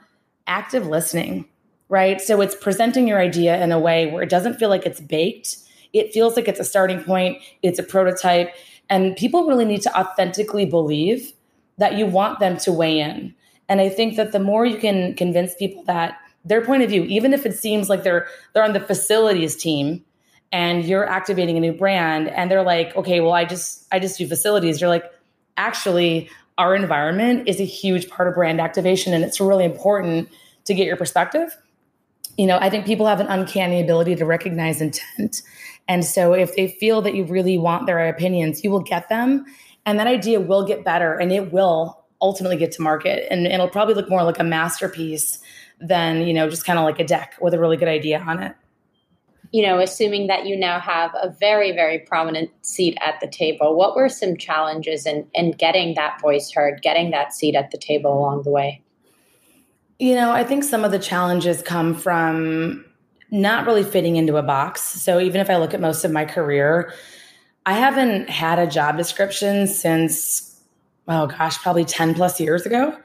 active 0.46 0.86
listening, 0.86 1.46
right? 1.88 2.20
So 2.20 2.40
it's 2.42 2.54
presenting 2.54 3.08
your 3.08 3.18
idea 3.18 3.60
in 3.60 3.72
a 3.72 3.80
way 3.80 4.06
where 4.06 4.22
it 4.22 4.30
doesn't 4.30 4.54
feel 4.54 4.68
like 4.68 4.86
it's 4.86 5.00
baked. 5.00 5.56
It 5.92 6.12
feels 6.12 6.36
like 6.36 6.48
it's 6.48 6.60
a 6.60 6.64
starting 6.64 7.02
point, 7.02 7.42
it's 7.62 7.78
a 7.78 7.82
prototype, 7.82 8.54
and 8.88 9.16
people 9.16 9.46
really 9.46 9.64
need 9.64 9.82
to 9.82 9.98
authentically 9.98 10.64
believe 10.64 11.32
that 11.78 11.94
you 11.94 12.06
want 12.06 12.40
them 12.40 12.56
to 12.58 12.72
weigh 12.72 13.00
in. 13.00 13.34
And 13.68 13.80
I 13.80 13.88
think 13.88 14.16
that 14.16 14.32
the 14.32 14.38
more 14.38 14.64
you 14.64 14.78
can 14.78 15.14
convince 15.14 15.54
people 15.54 15.82
that 15.84 16.18
their 16.44 16.64
point 16.64 16.82
of 16.82 16.90
view, 16.90 17.02
even 17.04 17.34
if 17.34 17.44
it 17.44 17.58
seems 17.58 17.88
like 17.88 18.04
they're 18.04 18.28
they're 18.52 18.62
on 18.62 18.72
the 18.72 18.80
facilities 18.80 19.56
team 19.56 20.04
and 20.52 20.84
you're 20.84 21.08
activating 21.08 21.56
a 21.56 21.60
new 21.60 21.72
brand 21.72 22.28
and 22.28 22.50
they're 22.50 22.62
like 22.62 22.94
okay 22.96 23.20
well 23.20 23.32
i 23.32 23.44
just 23.44 23.84
i 23.92 23.98
just 23.98 24.18
do 24.18 24.26
facilities 24.26 24.80
you're 24.80 24.90
like 24.90 25.04
actually 25.56 26.30
our 26.58 26.74
environment 26.74 27.48
is 27.48 27.60
a 27.60 27.64
huge 27.64 28.08
part 28.08 28.28
of 28.28 28.34
brand 28.34 28.60
activation 28.60 29.12
and 29.12 29.24
it's 29.24 29.40
really 29.40 29.64
important 29.64 30.28
to 30.64 30.74
get 30.74 30.86
your 30.86 30.96
perspective 30.96 31.56
you 32.36 32.46
know 32.46 32.58
i 32.60 32.70
think 32.70 32.86
people 32.86 33.06
have 33.06 33.20
an 33.20 33.26
uncanny 33.28 33.80
ability 33.80 34.14
to 34.14 34.24
recognize 34.24 34.80
intent. 34.80 35.42
And 35.88 36.04
so 36.04 36.32
if 36.32 36.56
they 36.56 36.66
feel 36.66 37.00
that 37.02 37.14
you 37.14 37.24
really 37.24 37.58
want 37.58 37.86
their 37.86 38.08
opinions 38.08 38.64
you 38.64 38.70
will 38.70 38.80
get 38.80 39.08
them. 39.08 39.44
And 39.84 40.00
that 40.00 40.08
idea 40.08 40.40
will 40.40 40.66
get 40.66 40.84
better 40.84 41.14
and 41.14 41.30
it 41.30 41.52
will 41.52 42.04
ultimately 42.20 42.56
get 42.56 42.72
to 42.72 42.82
market. 42.82 43.26
And 43.30 43.46
it'll 43.46 43.68
probably 43.68 43.94
look 43.94 44.08
more 44.08 44.24
like 44.24 44.38
a 44.38 44.44
masterpiece 44.44 45.38
than 45.80 46.26
you 46.26 46.32
know 46.32 46.48
just 46.48 46.64
kind 46.64 46.78
of 46.78 46.84
like 46.84 46.98
a 46.98 47.04
deck 47.04 47.34
with 47.40 47.54
a 47.54 47.58
really 47.58 47.76
good 47.76 47.88
idea 47.88 48.20
on 48.20 48.42
it. 48.42 48.54
You 49.52 49.62
know, 49.62 49.78
assuming 49.78 50.26
that 50.26 50.46
you 50.46 50.56
now 50.56 50.80
have 50.80 51.12
a 51.14 51.30
very, 51.38 51.70
very 51.70 52.00
prominent 52.00 52.50
seat 52.62 52.98
at 53.00 53.20
the 53.20 53.28
table, 53.28 53.76
what 53.76 53.94
were 53.94 54.08
some 54.08 54.36
challenges 54.36 55.06
in, 55.06 55.26
in 55.34 55.52
getting 55.52 55.94
that 55.94 56.20
voice 56.20 56.50
heard, 56.50 56.82
getting 56.82 57.10
that 57.12 57.32
seat 57.32 57.54
at 57.54 57.70
the 57.70 57.78
table 57.78 58.12
along 58.12 58.42
the 58.42 58.50
way? 58.50 58.82
You 59.98 60.14
know, 60.14 60.30
I 60.30 60.44
think 60.44 60.62
some 60.64 60.84
of 60.84 60.90
the 60.90 60.98
challenges 60.98 61.62
come 61.62 61.94
from 61.94 62.84
not 63.30 63.66
really 63.66 63.82
fitting 63.82 64.16
into 64.16 64.36
a 64.36 64.42
box. 64.42 64.82
So 64.82 65.18
even 65.18 65.40
if 65.40 65.50
I 65.50 65.56
look 65.56 65.74
at 65.74 65.80
most 65.80 66.04
of 66.04 66.12
my 66.12 66.24
career, 66.24 66.92
I 67.64 67.72
haven't 67.72 68.30
had 68.30 68.58
a 68.58 68.66
job 68.66 68.96
description 68.96 69.66
since, 69.66 70.60
oh 71.08 71.26
gosh, 71.26 71.58
probably 71.58 71.84
10 71.84 72.14
plus 72.14 72.38
years 72.40 72.66
ago. 72.66 72.96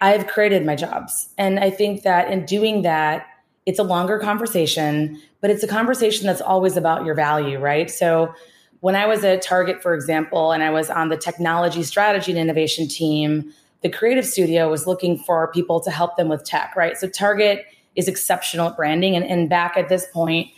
I've 0.00 0.26
created 0.26 0.66
my 0.66 0.74
jobs. 0.74 1.28
And 1.38 1.60
I 1.60 1.70
think 1.70 2.02
that 2.02 2.30
in 2.30 2.44
doing 2.44 2.82
that, 2.82 3.26
it's 3.64 3.78
a 3.78 3.84
longer 3.84 4.18
conversation, 4.18 5.20
but 5.40 5.48
it's 5.48 5.62
a 5.62 5.68
conversation 5.68 6.26
that's 6.26 6.40
always 6.40 6.76
about 6.76 7.04
your 7.04 7.14
value, 7.14 7.58
right? 7.60 7.88
So 7.88 8.34
when 8.80 8.96
I 8.96 9.06
was 9.06 9.24
at 9.24 9.42
Target, 9.42 9.80
for 9.80 9.94
example, 9.94 10.50
and 10.50 10.62
I 10.62 10.70
was 10.70 10.90
on 10.90 11.08
the 11.08 11.16
technology 11.16 11.84
strategy 11.84 12.32
and 12.32 12.40
innovation 12.40 12.88
team, 12.88 13.52
the 13.82 13.90
creative 13.90 14.26
studio 14.26 14.70
was 14.70 14.86
looking 14.86 15.18
for 15.18 15.50
people 15.52 15.80
to 15.80 15.90
help 15.90 16.16
them 16.16 16.28
with 16.28 16.44
tech, 16.44 16.74
right? 16.76 16.96
So 16.96 17.08
Target 17.08 17.66
is 17.96 18.08
exceptional 18.08 18.68
at 18.68 18.76
branding. 18.76 19.16
And, 19.16 19.24
and 19.24 19.48
back 19.48 19.76
at 19.76 19.88
this 19.88 20.06
point, 20.12 20.48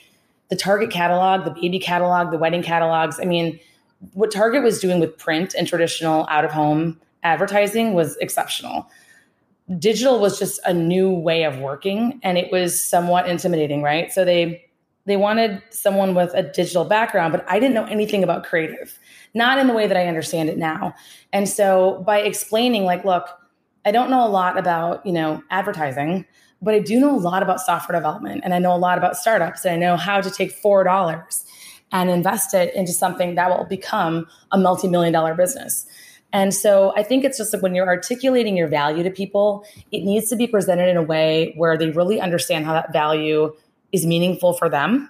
the 0.50 0.56
Target 0.56 0.90
catalog, 0.90 1.44
the 1.44 1.50
baby 1.50 1.78
catalog, 1.78 2.30
the 2.30 2.38
wedding 2.38 2.62
catalogs, 2.62 3.18
I 3.18 3.24
mean, 3.24 3.58
what 4.12 4.30
Target 4.30 4.62
was 4.62 4.78
doing 4.78 5.00
with 5.00 5.16
print 5.16 5.54
and 5.56 5.66
traditional 5.66 6.26
out 6.28 6.44
of 6.44 6.52
home 6.52 7.00
advertising 7.22 7.94
was 7.94 8.16
exceptional. 8.18 8.90
Digital 9.78 10.20
was 10.20 10.38
just 10.38 10.60
a 10.66 10.74
new 10.74 11.10
way 11.10 11.44
of 11.44 11.58
working 11.58 12.20
and 12.22 12.36
it 12.36 12.52
was 12.52 12.82
somewhat 12.82 13.26
intimidating, 13.26 13.82
right? 13.82 14.12
So 14.12 14.24
they 14.24 14.66
they 15.06 15.16
wanted 15.16 15.62
someone 15.70 16.14
with 16.14 16.32
a 16.34 16.42
digital 16.42 16.84
background, 16.84 17.32
but 17.32 17.44
I 17.48 17.60
didn't 17.60 17.74
know 17.74 17.84
anything 17.84 18.22
about 18.22 18.44
creative, 18.44 18.98
not 19.34 19.58
in 19.58 19.66
the 19.66 19.74
way 19.74 19.86
that 19.86 19.96
I 19.96 20.06
understand 20.06 20.48
it 20.48 20.58
now. 20.58 20.94
And 21.32 21.48
so 21.48 22.02
by 22.06 22.20
explaining, 22.20 22.84
like, 22.84 23.04
look, 23.04 23.28
I 23.84 23.92
don't 23.92 24.10
know 24.10 24.26
a 24.26 24.28
lot 24.28 24.58
about, 24.58 25.04
you 25.04 25.12
know, 25.12 25.42
advertising, 25.50 26.24
but 26.62 26.74
I 26.74 26.78
do 26.78 26.98
know 26.98 27.14
a 27.14 27.20
lot 27.20 27.42
about 27.42 27.60
software 27.60 27.98
development 27.98 28.40
and 28.44 28.54
I 28.54 28.58
know 28.58 28.74
a 28.74 28.78
lot 28.78 28.96
about 28.96 29.16
startups 29.16 29.64
and 29.64 29.74
I 29.74 29.76
know 29.76 29.96
how 29.96 30.20
to 30.20 30.30
take 30.30 30.60
$4 30.62 31.44
and 31.92 32.10
invest 32.10 32.54
it 32.54 32.74
into 32.74 32.92
something 32.92 33.34
that 33.34 33.50
will 33.50 33.66
become 33.66 34.26
a 34.52 34.58
multi-million 34.58 35.12
dollar 35.12 35.34
business. 35.34 35.86
And 36.32 36.52
so 36.52 36.92
I 36.96 37.04
think 37.04 37.24
it's 37.24 37.38
just 37.38 37.52
like 37.52 37.62
when 37.62 37.76
you're 37.76 37.86
articulating 37.86 38.56
your 38.56 38.66
value 38.66 39.04
to 39.04 39.10
people, 39.10 39.64
it 39.92 40.02
needs 40.02 40.28
to 40.30 40.36
be 40.36 40.48
presented 40.48 40.88
in 40.88 40.96
a 40.96 41.02
way 41.02 41.54
where 41.56 41.78
they 41.78 41.90
really 41.90 42.20
understand 42.20 42.64
how 42.64 42.72
that 42.72 42.92
value 42.92 43.54
is 43.94 44.04
meaningful 44.04 44.52
for 44.52 44.68
them 44.68 45.08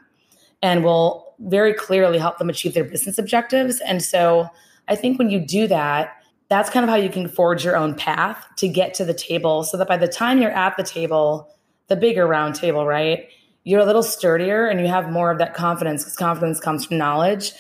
and 0.63 0.85
will 0.85 1.35
very 1.41 1.73
clearly 1.75 2.19
help 2.19 2.39
them 2.39 2.49
achieve 2.49 2.75
their 2.75 2.85
business 2.85 3.19
objectives. 3.19 3.81
And 3.81 4.03
so 4.03 4.49
I 4.89 4.95
think 4.95 5.19
when 5.19 5.31
you 5.31 5.41
do 5.41 5.67
that, 5.69 6.13
that's 6.49 6.71
kind 6.71 6.85
of 6.85 6.91
how 6.91 6.97
you 6.97 7.09
can 7.09 7.27
forge 7.27 7.65
your 7.65 7.77
own 7.77 7.95
path 7.95 8.47
to 8.59 8.69
get 8.69 8.95
to 8.95 9.05
the 9.05 9.15
table 9.15 9.65
so 9.65 9.77
that 9.79 9.89
by 9.89 9.97
the 9.97 10.07
time 10.07 10.41
you're 10.41 10.51
at 10.51 10.77
the 10.77 10.83
table, 10.83 11.49
the 11.89 11.97
bigger 11.97 12.27
round 12.27 12.55
table, 12.55 12.87
right? 12.87 13.29
You're 13.65 13.81
a 13.81 13.87
little 13.87 14.03
sturdier 14.03 14.67
and 14.67 14.79
you 14.81 14.87
have 14.87 15.11
more 15.11 15.31
of 15.31 15.39
that 15.39 15.55
confidence 15.55 16.05
because 16.05 16.17
confidence 16.17 16.61
comes 16.61 16.85
from 16.85 16.99
knowledge. 16.99 17.53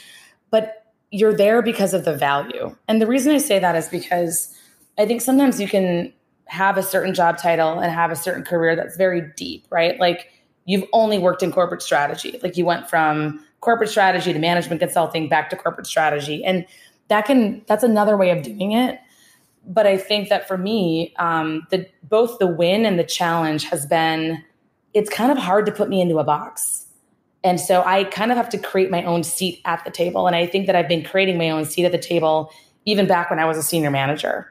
But 0.50 0.84
you're 1.10 1.34
there 1.34 1.62
because 1.62 1.94
of 1.94 2.04
the 2.04 2.14
value. 2.14 2.76
And 2.88 3.00
the 3.00 3.06
reason 3.06 3.34
I 3.34 3.38
say 3.38 3.58
that 3.58 3.74
is 3.74 3.88
because 3.88 4.54
I 4.98 5.06
think 5.06 5.22
sometimes 5.22 5.60
you 5.60 5.68
can 5.68 6.12
have 6.46 6.76
a 6.76 6.82
certain 6.82 7.14
job 7.14 7.38
title 7.38 7.78
and 7.78 7.90
have 7.90 8.10
a 8.10 8.16
certain 8.16 8.44
career 8.44 8.76
that's 8.76 8.96
very 8.96 9.32
deep, 9.36 9.64
right? 9.70 9.98
Like 9.98 10.28
you've 10.64 10.84
only 10.92 11.18
worked 11.18 11.42
in 11.42 11.52
corporate 11.52 11.82
strategy. 11.82 12.38
Like 12.42 12.56
you 12.56 12.64
went 12.64 12.88
from 12.88 13.44
corporate 13.60 13.90
strategy 13.90 14.32
to 14.32 14.38
management 14.38 14.80
consulting 14.80 15.28
back 15.28 15.50
to 15.50 15.56
corporate 15.56 15.86
strategy. 15.86 16.44
And 16.44 16.66
that 17.08 17.26
can, 17.26 17.62
that's 17.66 17.82
another 17.82 18.16
way 18.16 18.30
of 18.30 18.42
doing 18.42 18.72
it. 18.72 18.98
But 19.66 19.86
I 19.86 19.96
think 19.96 20.28
that 20.28 20.46
for 20.46 20.58
me, 20.58 21.14
um, 21.18 21.66
the, 21.70 21.86
both 22.02 22.38
the 22.38 22.46
win 22.46 22.84
and 22.84 22.98
the 22.98 23.04
challenge 23.04 23.64
has 23.64 23.86
been, 23.86 24.42
it's 24.92 25.10
kind 25.10 25.32
of 25.32 25.38
hard 25.38 25.66
to 25.66 25.72
put 25.72 25.88
me 25.88 26.00
into 26.00 26.18
a 26.18 26.24
box. 26.24 26.86
And 27.42 27.60
so 27.60 27.82
I 27.84 28.04
kind 28.04 28.30
of 28.30 28.36
have 28.36 28.48
to 28.50 28.58
create 28.58 28.90
my 28.90 29.04
own 29.04 29.22
seat 29.22 29.60
at 29.64 29.84
the 29.84 29.90
table. 29.90 30.26
And 30.26 30.34
I 30.36 30.46
think 30.46 30.66
that 30.66 30.76
I've 30.76 30.88
been 30.88 31.04
creating 31.04 31.36
my 31.36 31.50
own 31.50 31.64
seat 31.64 31.84
at 31.84 31.92
the 31.92 31.98
table 31.98 32.50
even 32.86 33.06
back 33.06 33.30
when 33.30 33.38
I 33.38 33.44
was 33.44 33.56
a 33.58 33.62
senior 33.62 33.90
manager. 33.90 34.50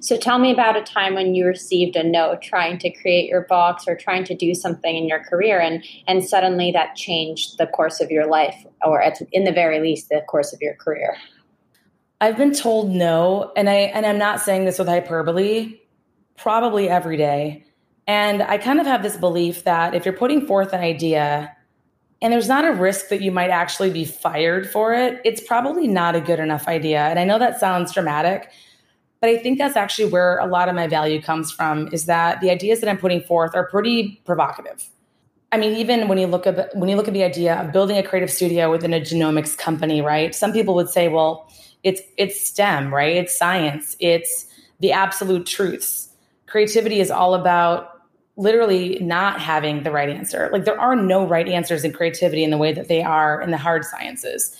So 0.00 0.16
tell 0.16 0.38
me 0.38 0.52
about 0.52 0.76
a 0.76 0.82
time 0.82 1.14
when 1.14 1.34
you 1.34 1.46
received 1.46 1.96
a 1.96 2.02
no 2.02 2.36
trying 2.40 2.78
to 2.78 2.90
create 2.90 3.28
your 3.28 3.42
box 3.42 3.84
or 3.88 3.96
trying 3.96 4.24
to 4.24 4.34
do 4.34 4.54
something 4.54 4.96
in 4.96 5.08
your 5.08 5.22
career 5.24 5.60
and 5.60 5.84
and 6.06 6.24
suddenly 6.24 6.70
that 6.72 6.94
changed 6.96 7.58
the 7.58 7.66
course 7.66 8.00
of 8.00 8.10
your 8.10 8.26
life 8.26 8.64
or 8.84 9.02
at, 9.02 9.20
in 9.32 9.44
the 9.44 9.52
very 9.52 9.80
least 9.80 10.08
the 10.08 10.22
course 10.28 10.52
of 10.52 10.60
your 10.60 10.74
career. 10.74 11.16
I've 12.20 12.36
been 12.36 12.54
told 12.54 12.90
no 12.90 13.52
and 13.56 13.68
I 13.68 13.74
and 13.74 14.06
I'm 14.06 14.18
not 14.18 14.40
saying 14.40 14.64
this 14.64 14.78
with 14.78 14.88
hyperbole 14.88 15.80
probably 16.36 16.88
every 16.88 17.16
day. 17.16 17.64
And 18.06 18.42
I 18.42 18.58
kind 18.58 18.80
of 18.80 18.86
have 18.86 19.02
this 19.02 19.16
belief 19.16 19.64
that 19.64 19.94
if 19.94 20.04
you're 20.04 20.14
putting 20.14 20.46
forth 20.46 20.72
an 20.72 20.80
idea 20.80 21.54
and 22.20 22.32
there's 22.32 22.48
not 22.48 22.64
a 22.64 22.72
risk 22.72 23.08
that 23.08 23.22
you 23.22 23.32
might 23.32 23.50
actually 23.50 23.90
be 23.90 24.04
fired 24.04 24.68
for 24.70 24.92
it, 24.92 25.20
it's 25.24 25.42
probably 25.42 25.86
not 25.86 26.14
a 26.14 26.20
good 26.20 26.38
enough 26.38 26.68
idea. 26.68 27.00
And 27.00 27.18
I 27.18 27.24
know 27.24 27.38
that 27.38 27.58
sounds 27.60 27.92
dramatic, 27.92 28.50
but 29.20 29.30
I 29.30 29.38
think 29.38 29.58
that's 29.58 29.76
actually 29.76 30.10
where 30.10 30.38
a 30.38 30.46
lot 30.46 30.68
of 30.68 30.74
my 30.74 30.86
value 30.86 31.20
comes 31.20 31.50
from 31.50 31.88
is 31.92 32.06
that 32.06 32.40
the 32.40 32.50
ideas 32.50 32.80
that 32.80 32.90
I'm 32.90 32.98
putting 32.98 33.22
forth 33.22 33.54
are 33.54 33.66
pretty 33.68 34.20
provocative. 34.24 34.88
I 35.50 35.56
mean, 35.56 35.76
even 35.76 36.08
when 36.08 36.18
you 36.18 36.26
look 36.26 36.46
at 36.46 36.74
when 36.76 36.88
you 36.88 36.96
look 36.96 37.06
at 37.06 37.14
the 37.14 37.22
idea 37.22 37.54
of 37.54 37.72
building 37.72 37.96
a 37.96 38.02
creative 38.02 38.30
studio 38.30 38.70
within 38.70 38.92
a 38.92 39.00
genomics 39.00 39.56
company, 39.56 40.02
right? 40.02 40.34
Some 40.34 40.52
people 40.52 40.74
would 40.74 40.90
say, 40.90 41.08
well, 41.08 41.48
it's 41.84 42.02
it's 42.16 42.40
STEM, 42.40 42.92
right? 42.92 43.16
It's 43.16 43.38
science, 43.38 43.96
it's 44.00 44.46
the 44.80 44.92
absolute 44.92 45.46
truths. 45.46 46.08
Creativity 46.46 47.00
is 47.00 47.10
all 47.10 47.34
about 47.34 47.90
literally 48.36 48.98
not 49.00 49.40
having 49.40 49.84
the 49.84 49.90
right 49.90 50.10
answer. 50.10 50.50
Like 50.52 50.64
there 50.64 50.80
are 50.80 50.96
no 50.96 51.26
right 51.26 51.48
answers 51.48 51.84
in 51.84 51.92
creativity 51.92 52.42
in 52.42 52.50
the 52.50 52.58
way 52.58 52.72
that 52.72 52.88
they 52.88 53.02
are 53.02 53.40
in 53.40 53.50
the 53.50 53.56
hard 53.56 53.84
sciences. 53.84 54.56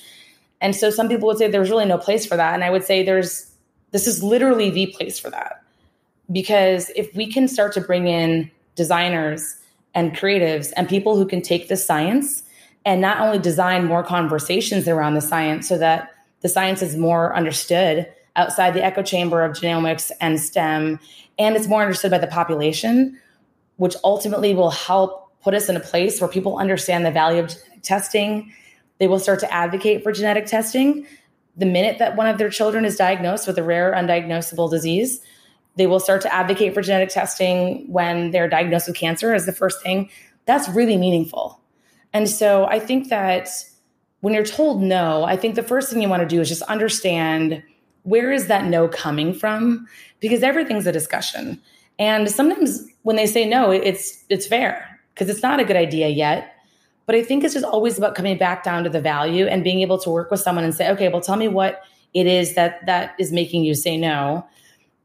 And 0.61 0.77
so 0.77 0.91
some 0.91 1.09
people 1.09 1.27
would 1.27 1.39
say 1.39 1.49
there's 1.49 1.71
really 1.71 1.87
no 1.87 1.99
place 1.99 2.25
for 2.25 2.37
that. 2.37 2.55
And 2.55 2.63
I 2.63 2.71
would 2.71 2.85
say 2.85 3.03
there's 3.03 3.51
this 3.95 4.09
is 4.09 4.25
literally 4.25 4.71
the 4.71 4.89
place 4.89 5.21
for 5.21 5.31
that. 5.31 5.63
Because 6.33 6.91
if 6.97 7.15
we 7.15 7.31
can 7.31 7.47
start 7.47 7.73
to 7.75 7.81
bring 7.81 8.09
in 8.09 8.51
designers 8.75 9.57
and 9.95 10.17
creatives 10.17 10.73
and 10.77 10.89
people 10.89 11.17
who 11.17 11.25
can 11.25 11.41
take 11.41 11.69
the 11.69 11.77
science 11.77 12.43
and 12.85 13.01
not 13.01 13.21
only 13.21 13.39
design 13.39 13.85
more 13.85 14.03
conversations 14.03 14.89
around 14.89 15.15
the 15.15 15.21
science 15.21 15.69
so 15.69 15.79
that 15.79 16.11
the 16.41 16.49
science 16.49 16.83
is 16.83 16.97
more 16.97 17.37
understood 17.37 18.13
outside 18.35 18.75
the 18.75 18.85
echo 18.85 19.01
chamber 19.01 19.45
of 19.45 19.53
genomics 19.53 20.11
and 20.21 20.41
STEM, 20.41 20.99
and 21.39 21.55
it's 21.55 21.69
more 21.69 21.83
understood 21.83 22.11
by 22.11 22.19
the 22.19 22.27
population, 22.27 23.17
which 23.77 23.95
ultimately 24.03 24.57
will 24.57 24.71
help 24.71 25.31
put 25.41 25.55
us 25.55 25.69
in 25.69 25.77
a 25.77 25.81
place 25.81 26.21
where 26.21 26.29
people 26.29 26.59
understand 26.59 27.07
the 27.07 27.13
value 27.13 27.41
of 27.41 27.55
testing. 27.83 28.53
They 28.99 29.07
will 29.07 29.21
start 29.21 29.39
to 29.39 29.55
advocate 29.55 30.03
for 30.03 30.11
genetic 30.11 30.47
testing 30.47 31.07
the 31.57 31.67
minute 31.67 31.99
that 31.99 32.17
one 32.17 32.27
of 32.27 32.39
their 32.39 32.51
children 32.51 32.85
is 32.85 32.97
diagnosed 32.97 33.47
with 33.47 33.59
a 33.59 33.63
rare 33.63 33.93
undiagnosable 33.93 34.71
disease, 34.71 35.21
they 35.77 35.87
will 35.87 36.01
start 36.01 36.23
to 36.23 36.33
advocate 36.33 36.75
for 36.75 36.83
genetic 36.83 37.09
testing 37.09 37.91
when 37.91 38.31
they're 38.31 38.49
diagnosed 38.49 38.89
with 38.89 38.97
cancer 38.97 39.35
as 39.35 39.47
the 39.47 39.53
first 39.53 39.83
thing. 39.83 40.11
That's 40.47 40.69
really 40.69 40.97
meaningful. 40.97 41.61
And 42.13 42.29
so 42.29 42.67
I 42.67 42.79
think 42.79 43.09
that 43.09 43.49
when 44.21 44.35
you're 44.35 44.45
told 44.45 44.83
no, 44.83 45.25
I 45.25 45.37
think 45.37 45.55
the 45.55 45.63
first 45.63 45.93
thing 45.93 46.01
you 46.01 46.09
want 46.09 46.23
to 46.23 46.29
do 46.29 46.41
is 46.41 46.49
just 46.49 46.63
understand 46.63 47.63
where 48.03 48.33
is 48.33 48.47
that 48.47 48.67
no 48.67 48.89
coming 48.89 49.35
from 49.35 49.87
because 50.21 50.43
everything's 50.43 50.87
a 50.87 50.93
discussion. 50.93 51.61
And 51.99 52.31
sometimes 52.31 52.87
when 53.03 53.17
they 53.17 53.27
say 53.27 53.47
no, 53.47 53.71
it's 53.71 54.25
it's 54.29 54.47
fair 54.47 55.01
because 55.13 55.29
it's 55.29 55.43
not 55.43 55.61
a 55.61 55.65
good 55.65 55.77
idea 55.77 56.09
yet 56.09 56.54
but 57.07 57.15
I 57.15 57.23
think 57.23 57.45
it's 57.45 57.55
just 57.55 57.67
always 57.67 57.99
about 57.99 58.15
coming 58.15 58.39
back 58.39 58.65
down 58.65 58.85
to 58.85 58.91
the 58.91 59.01
value 59.01 59.47
and 59.47 59.63
being 59.63 59.81
able 59.81 59.99
to 59.99 60.11
work 60.11 60.31
with 60.31 60.41
someone 60.41 60.65
and 60.65 60.75
say, 60.75 60.91
okay, 60.91 61.09
well, 61.09 61.21
tell 61.21 61.37
me 61.37 61.49
what 61.49 61.83
it 62.15 62.27
is 62.27 62.55
that 62.55 62.87
that 62.87 63.15
is 63.19 63.33
making 63.33 63.65
you 63.65 63.75
say 63.75 63.97
no. 63.97 64.47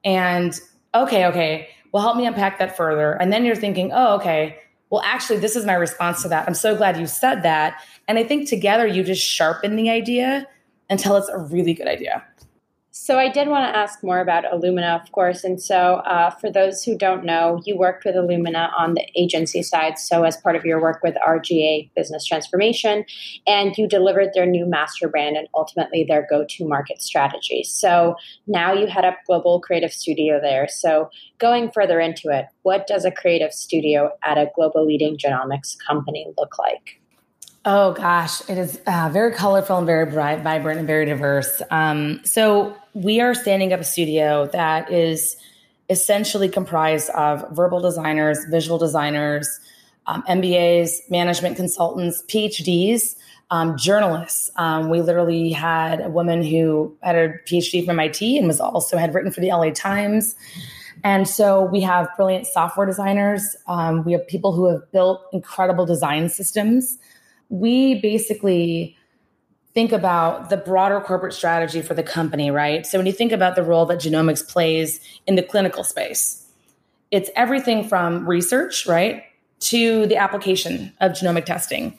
And 0.04 0.60
okay, 0.96 1.26
okay, 1.26 1.70
well, 1.92 2.04
help 2.04 2.18
me 2.18 2.26
unpack 2.26 2.60
that 2.60 2.78
further. 2.78 3.12
And 3.14 3.34
then 3.34 3.46
you're 3.46 3.56
thinking, 3.56 3.92
oh, 3.94 4.16
okay, 4.16 4.60
well, 4.90 5.02
actually, 5.04 5.40
this 5.40 5.56
is 5.56 5.66
my 5.66 5.74
response 5.74 6.22
to 6.24 6.30
that. 6.30 6.48
I'm 6.48 6.56
so 6.56 6.76
glad 6.76 6.98
you 6.98 7.06
said 7.06 7.44
that. 7.44 7.82
And 8.08 8.18
I 8.18 8.24
think 8.24 8.50
together 8.50 8.88
you 8.88 9.04
just 9.04 9.22
sharpen 9.22 9.76
the 9.76 9.90
idea 9.90 10.48
until 10.90 11.16
it's 11.16 11.30
a 11.30 11.38
really 11.38 11.74
good 11.74 11.88
idea. 11.88 12.24
So 12.92 13.20
I 13.20 13.30
did 13.30 13.48
want 13.48 13.72
to 13.72 13.78
ask 13.78 14.04
more 14.04 14.20
about 14.20 14.46
Illumina, 14.46 15.00
of 15.00 15.12
course. 15.12 15.44
And 15.44 15.62
so, 15.62 15.96
uh, 16.08 16.32
for 16.32 16.52
those 16.52 16.84
who 16.84 16.98
don't 16.98 17.24
know, 17.24 17.62
you 17.64 17.78
worked 17.78 18.04
with 18.04 18.16
Illumina 18.16 18.72
on 18.76 18.96
the 18.96 19.06
agency 19.16 19.62
side. 19.62 20.00
So, 20.00 20.24
as 20.24 20.38
part 20.38 20.56
of 20.56 20.66
your 20.66 20.82
work 20.82 21.04
with 21.04 21.16
RGA 21.26 21.92
Business 21.96 22.26
Transformation, 22.26 23.06
and 23.46 23.78
you 23.78 23.88
delivered 23.88 24.30
their 24.34 24.48
new 24.48 24.66
master 24.66 25.08
brand 25.08 25.38
and 25.38 25.48
ultimately 25.54 26.04
their 26.04 26.26
go-to-market 26.30 27.02
strategy. 27.02 27.64
So 27.64 28.16
now 28.48 28.74
you 28.74 28.88
head 28.88 29.06
up 29.06 29.18
global 29.28 29.60
creative 29.62 29.94
studio 29.94 30.40
there. 30.42 30.68
So 30.68 31.10
going 31.38 31.72
further 31.72 32.00
into 32.00 32.30
it, 32.30 32.46
what 32.64 32.88
does 32.88 33.06
a 33.06 33.12
creative 33.12 33.54
studio 33.54 34.12
at 34.24 34.38
a 34.38 34.50
global 34.56 34.86
leading 34.86 35.18
genomics 35.18 35.76
company 35.88 36.28
look 36.38 36.58
like? 36.58 36.99
Oh 37.66 37.92
gosh, 37.92 38.48
it 38.50 38.58
is 38.58 38.80
uh, 38.88 39.10
very 39.12 39.34
colorful 39.34 39.78
and 39.78 39.86
very 39.86 40.06
bright, 40.10 40.42
vibrant 40.44 40.80
and 40.80 40.88
very 40.88 41.06
diverse. 41.06 41.62
Um, 41.70 42.22
so 42.24 42.76
we 42.94 43.20
are 43.20 43.36
standing 43.36 43.74
up 43.74 43.82
a 43.82 43.84
studio 43.84 44.48
that 44.54 44.90
is 44.92 45.36
essentially 45.90 46.48
comprised 46.48 47.10
of 47.10 47.46
verbal 47.52 47.82
designers, 47.82 48.46
visual 48.46 48.78
designers, 48.78 49.60
um, 50.08 50.24
MBAs, 50.24 51.10
management 51.10 51.58
consultants, 51.58 52.24
PhDs, 52.28 53.16
um, 53.52 53.78
journalists. 53.78 54.50
Um, 54.56 54.90
we 54.90 55.02
literally 55.02 55.52
had 55.52 56.00
a 56.00 56.10
woman 56.10 56.44
who 56.44 56.96
had 57.02 57.16
a 57.16 57.34
PhD 57.46 57.86
from 57.86 58.00
MIT 58.00 58.38
and 58.38 58.48
was 58.48 58.62
also 58.62 58.98
had 58.98 59.14
written 59.14 59.32
for 59.32 59.42
the 59.42 59.50
LA 59.50 59.72
Times. 59.72 60.34
And 61.04 61.28
so 61.28 61.64
we 61.64 61.82
have 61.82 62.10
brilliant 62.16 62.48
software 62.48 62.86
designers. 62.86 63.56
Um, 63.68 64.04
we 64.06 64.14
have 64.14 64.26
people 64.28 64.54
who 64.54 64.70
have 64.70 64.90
built 64.92 65.22
incredible 65.34 65.86
design 65.86 66.30
systems. 66.30 66.98
We 67.50 68.00
basically 68.00 68.96
think 69.74 69.92
about 69.92 70.50
the 70.50 70.58
broader 70.58 71.00
corporate 71.00 71.34
strategy 71.34 71.82
for 71.82 71.94
the 71.94 72.04
company, 72.04 72.52
right? 72.52 72.86
So 72.86 72.98
when 72.98 73.06
you 73.06 73.12
think 73.12 73.32
about 73.32 73.56
the 73.56 73.64
role 73.64 73.86
that 73.88 74.00
genomics 74.00 74.48
plays 74.48 75.00
in 75.28 75.36
the 75.36 75.44
clinical 75.44 75.84
space, 75.84 76.46
it's 77.12 77.30
everything 77.36 77.88
from 77.88 78.28
research, 78.28 78.86
right, 78.88 79.24
to 79.62 80.06
the 80.08 80.18
application 80.18 80.94
of 81.02 81.12
genomic 81.12 81.46
testing 81.46 81.98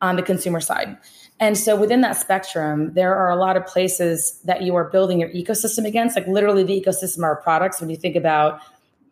on 0.00 0.16
the 0.16 0.22
consumer 0.22 0.60
side. 0.60 0.96
And 1.40 1.58
so 1.58 1.74
within 1.74 2.00
that 2.02 2.16
spectrum, 2.16 2.94
there 2.94 3.16
are 3.16 3.30
a 3.30 3.36
lot 3.36 3.56
of 3.56 3.66
places 3.66 4.40
that 4.44 4.62
you 4.62 4.74
are 4.76 4.84
building 4.84 5.20
your 5.20 5.30
ecosystem 5.30 5.84
against, 5.84 6.16
like 6.16 6.26
literally 6.26 6.62
the 6.62 6.80
ecosystem 6.80 7.24
our 7.24 7.36
products. 7.36 7.80
When 7.80 7.90
you 7.90 7.96
think 7.96 8.14
about 8.14 8.60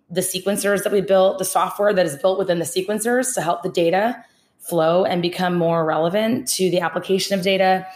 the 0.08 0.20
sequencers 0.20 0.82
that 0.84 0.92
we 0.92 1.00
built, 1.00 1.38
the 1.38 1.44
software 1.44 1.92
that 1.92 2.06
is 2.06 2.16
built 2.16 2.38
within 2.38 2.58
the 2.58 2.64
sequencers 2.64 3.34
to 3.34 3.40
help 3.40 3.62
the 3.62 3.68
data 3.68 4.24
flow 4.60 5.04
and 5.04 5.22
become 5.22 5.54
more 5.54 5.84
relevant 5.84 6.46
to 6.46 6.70
the 6.70 6.80
application 6.80 7.38
of 7.38 7.44
data, 7.44 7.86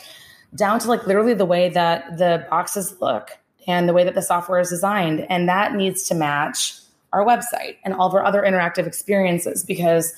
down 0.55 0.79
to 0.81 0.89
like 0.89 1.07
literally 1.07 1.35
the 1.35 1.45
way 1.45 1.69
that 1.69 2.19
the 2.19 2.47
boxes 2.51 2.97
look 3.01 3.31
and 3.67 3.89
the 3.89 3.93
way 3.93 4.05
that 4.05 4.15
the 4.15 4.23
software 4.23 4.61
is 4.61 4.71
designed. 4.71 5.27
And 5.31 5.49
that 5.49 5.75
needs 5.75 6.03
to 6.09 6.15
match 6.15 6.79
our 7.13 7.25
website 7.25 7.77
and 7.85 7.95
all 7.95 8.09
of 8.09 8.15
our 8.15 8.25
other 8.25 8.43
interactive 8.43 8.87
experiences 8.87 9.65
because 9.65 10.13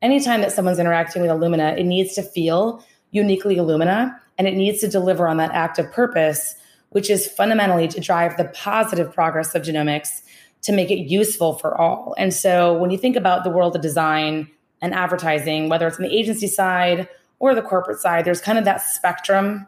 anytime 0.00 0.40
that 0.40 0.52
someone's 0.52 0.78
interacting 0.78 1.22
with 1.22 1.30
Illumina, 1.30 1.78
it 1.78 1.84
needs 1.84 2.14
to 2.14 2.22
feel 2.22 2.84
uniquely 3.10 3.56
Illumina 3.56 4.16
and 4.38 4.48
it 4.48 4.54
needs 4.54 4.80
to 4.80 4.88
deliver 4.88 5.28
on 5.28 5.36
that 5.36 5.50
active 5.52 5.92
purpose, 5.92 6.54
which 6.90 7.10
is 7.10 7.26
fundamentally 7.26 7.88
to 7.88 8.00
drive 8.00 8.36
the 8.36 8.46
positive 8.46 9.12
progress 9.12 9.54
of 9.54 9.62
genomics 9.62 10.22
to 10.62 10.72
make 10.72 10.90
it 10.90 11.10
useful 11.10 11.58
for 11.58 11.78
all. 11.78 12.14
And 12.16 12.32
so 12.32 12.76
when 12.76 12.90
you 12.90 12.98
think 12.98 13.16
about 13.16 13.44
the 13.44 13.50
world 13.50 13.76
of 13.76 13.82
design 13.82 14.50
and 14.82 14.94
advertising, 14.94 15.68
whether 15.68 15.86
it's 15.86 15.96
on 15.96 16.02
the 16.04 16.16
agency 16.16 16.46
side 16.46 17.08
or 17.38 17.54
the 17.54 17.62
corporate 17.62 17.98
side, 17.98 18.24
there's 18.24 18.40
kind 18.40 18.58
of 18.58 18.64
that 18.64 18.82
spectrum 18.82 19.66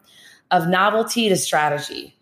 of 0.50 0.68
novelty 0.68 1.28
to 1.28 1.36
strategy. 1.36 2.14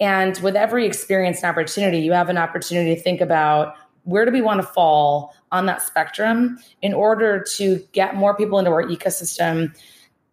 And 0.00 0.36
with 0.38 0.56
every 0.56 0.86
experience 0.86 1.38
and 1.38 1.46
opportunity, 1.46 1.98
you 1.98 2.12
have 2.12 2.28
an 2.28 2.38
opportunity 2.38 2.94
to 2.94 3.00
think 3.00 3.20
about 3.20 3.74
where 4.04 4.24
do 4.24 4.32
we 4.32 4.42
want 4.42 4.60
to 4.60 4.66
fall 4.66 5.34
on 5.52 5.66
that 5.66 5.80
spectrum 5.80 6.58
in 6.82 6.92
order 6.92 7.44
to 7.54 7.78
get 7.92 8.16
more 8.16 8.36
people 8.36 8.58
into 8.58 8.70
our 8.70 8.82
ecosystem 8.82 9.74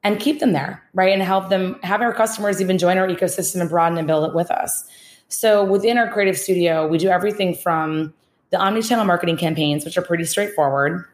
and 0.04 0.20
keep 0.20 0.40
them 0.40 0.54
there, 0.54 0.82
right? 0.94 1.14
And 1.14 1.22
help 1.22 1.50
them 1.50 1.80
have 1.84 2.02
our 2.02 2.14
customers 2.14 2.62
even 2.62 2.78
join 2.78 2.98
our 2.98 3.08
ecosystem 3.08 3.62
and 3.62 3.70
broaden 3.70 3.98
and 3.98 4.08
build 4.08 4.28
it 4.28 4.34
with 4.34 4.50
us. 4.50 4.86
So 5.28 5.64
within 5.64 5.98
our 5.98 6.12
creative 6.12 6.38
studio, 6.38 6.88
we 6.88 6.98
do 6.98 7.10
everything 7.10 7.54
from 7.54 8.14
the 8.50 8.58
omni-channel 8.58 9.06
marketing 9.06 9.38
campaigns, 9.38 9.86
which 9.86 9.98
are 9.98 10.02
pretty 10.02 10.24
straightforward, 10.24 11.06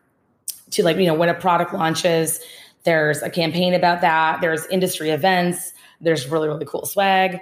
to 0.76 0.84
like, 0.84 0.98
you 0.98 1.06
know, 1.06 1.14
when 1.14 1.30
a 1.30 1.34
product 1.34 1.74
launches, 1.74 2.40
there's 2.84 3.22
a 3.22 3.30
campaign 3.30 3.74
about 3.74 4.02
that, 4.02 4.42
there's 4.42 4.66
industry 4.68 5.10
events, 5.10 5.74
there's 6.02 6.28
really, 6.28 6.48
really 6.48 6.66
cool 6.66 6.86
swag. 6.86 7.40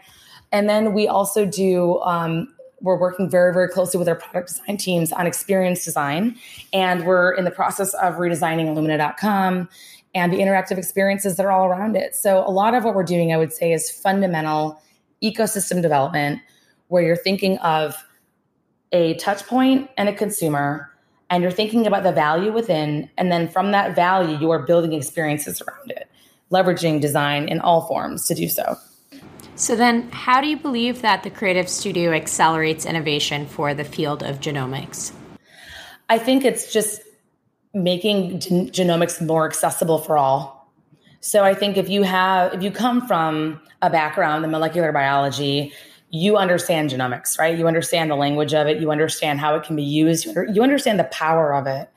And 0.52 0.70
then 0.70 0.94
we 0.94 1.08
also 1.08 1.46
do 1.46 2.00
um, 2.02 2.54
we're 2.84 2.98
working 2.98 3.30
very, 3.30 3.54
very 3.54 3.70
closely 3.70 3.98
with 3.98 4.08
our 4.10 4.16
product 4.16 4.50
design 4.50 4.78
teams 4.78 5.12
on 5.12 5.26
experience 5.26 5.84
design. 5.84 6.36
And 6.74 7.06
we're 7.06 7.32
in 7.32 7.46
the 7.46 7.52
process 7.52 7.94
of 7.96 8.16
redesigning 8.16 8.66
Illumina.com 8.66 9.70
and 10.14 10.32
the 10.32 10.38
interactive 10.38 10.78
experiences 10.78 11.38
that 11.38 11.46
are 11.46 11.52
all 11.52 11.66
around 11.66 11.96
it. 11.96 12.14
So, 12.14 12.46
a 12.46 12.52
lot 12.52 12.76
of 12.76 12.84
what 12.84 12.94
we're 12.94 13.04
doing, 13.04 13.34
I 13.34 13.38
would 13.38 13.54
say, 13.54 13.72
is 13.72 13.90
fundamental 13.90 14.80
ecosystem 15.24 15.82
development 15.82 16.42
where 16.90 17.02
you're 17.02 17.16
thinking 17.16 17.58
of 17.60 17.96
a 18.92 19.16
touch 19.16 19.48
point 19.48 19.90
and 19.98 20.08
a 20.08 20.14
consumer, 20.14 20.92
and 21.34 21.42
you're 21.42 21.52
thinking 21.52 21.88
about 21.88 22.04
the 22.04 22.12
value 22.12 22.52
within. 22.52 23.10
And 23.18 23.32
then 23.32 23.48
from 23.48 23.72
that 23.72 23.96
value, 23.96 24.38
you 24.38 24.52
are 24.52 24.60
building 24.60 24.94
experiences 24.94 25.64
around 25.64 25.90
it, 25.90 26.08
leveraging 26.52 27.02
design 27.02 27.50
in 27.50 27.60
all 27.60 27.88
forms 27.88 28.28
to 28.28 28.36
do 28.36 28.48
so. 28.48 28.78
So, 29.56 29.76
then 29.76 30.12
how 30.12 30.42
do 30.42 30.48
you 30.48 30.58
believe 30.58 31.02
that 31.02 31.24
the 31.24 31.32
Creative 31.32 31.68
Studio 31.68 32.12
accelerates 32.12 32.86
innovation 32.86 33.48
for 33.48 33.74
the 33.74 33.84
field 33.84 34.22
of 34.22 34.42
genomics? 34.42 35.12
I 36.08 36.20
think 36.20 36.46
it's 36.46 36.72
just 36.72 37.02
making 37.74 38.40
gen- 38.40 38.70
genomics 38.70 39.20
more 39.26 39.48
accessible 39.48 39.98
for 39.98 40.20
all. 40.20 40.72
So, 41.20 41.44
I 41.44 41.56
think 41.56 41.78
if 41.78 41.90
you 41.90 42.04
have, 42.04 42.54
if 42.54 42.62
you 42.62 42.70
come 42.70 43.08
from 43.08 43.60
a 43.82 43.90
background 43.90 44.46
in 44.46 44.52
molecular 44.52 44.92
biology, 44.92 45.74
you 46.16 46.38
understand 46.38 46.92
genomics, 46.92 47.40
right? 47.40 47.58
You 47.58 47.68
understand 47.68 48.12
the 48.12 48.16
language 48.16 48.54
of 48.54 48.68
it, 48.68 48.80
you 48.80 48.92
understand 48.92 49.40
how 49.40 49.56
it 49.56 49.64
can 49.64 49.76
be 49.76 49.84
used, 49.84 50.28
you 50.28 50.62
understand 50.62 51.00
the 51.00 51.06
power 51.06 51.56
of 51.56 51.66
it. 51.66 51.90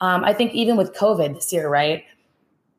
Um, 0.00 0.24
I 0.24 0.32
think 0.32 0.54
even 0.54 0.78
with 0.78 0.94
COVID 0.94 1.34
this 1.34 1.52
year, 1.52 1.68
right? 1.68 2.04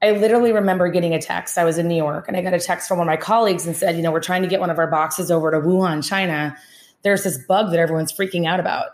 I 0.01 0.09
literally 0.09 0.51
remember 0.51 0.89
getting 0.89 1.13
a 1.13 1.21
text. 1.21 1.59
I 1.59 1.65
was 1.65 1.77
in 1.77 1.87
New 1.87 1.95
York 1.95 2.27
and 2.27 2.35
I 2.35 2.41
got 2.41 2.55
a 2.55 2.59
text 2.59 2.87
from 2.87 2.97
one 2.97 3.07
of 3.07 3.11
my 3.11 3.17
colleagues 3.17 3.67
and 3.67 3.77
said, 3.77 3.95
you 3.95 4.01
know, 4.01 4.11
we're 4.11 4.21
trying 4.21 4.41
to 4.41 4.47
get 4.47 4.59
one 4.59 4.71
of 4.71 4.79
our 4.79 4.87
boxes 4.87 5.29
over 5.29 5.51
to 5.51 5.59
Wuhan, 5.59 6.03
China. 6.03 6.57
There's 7.03 7.23
this 7.23 7.37
bug 7.37 7.69
that 7.69 7.79
everyone's 7.79 8.11
freaking 8.11 8.47
out 8.47 8.59
about. 8.59 8.87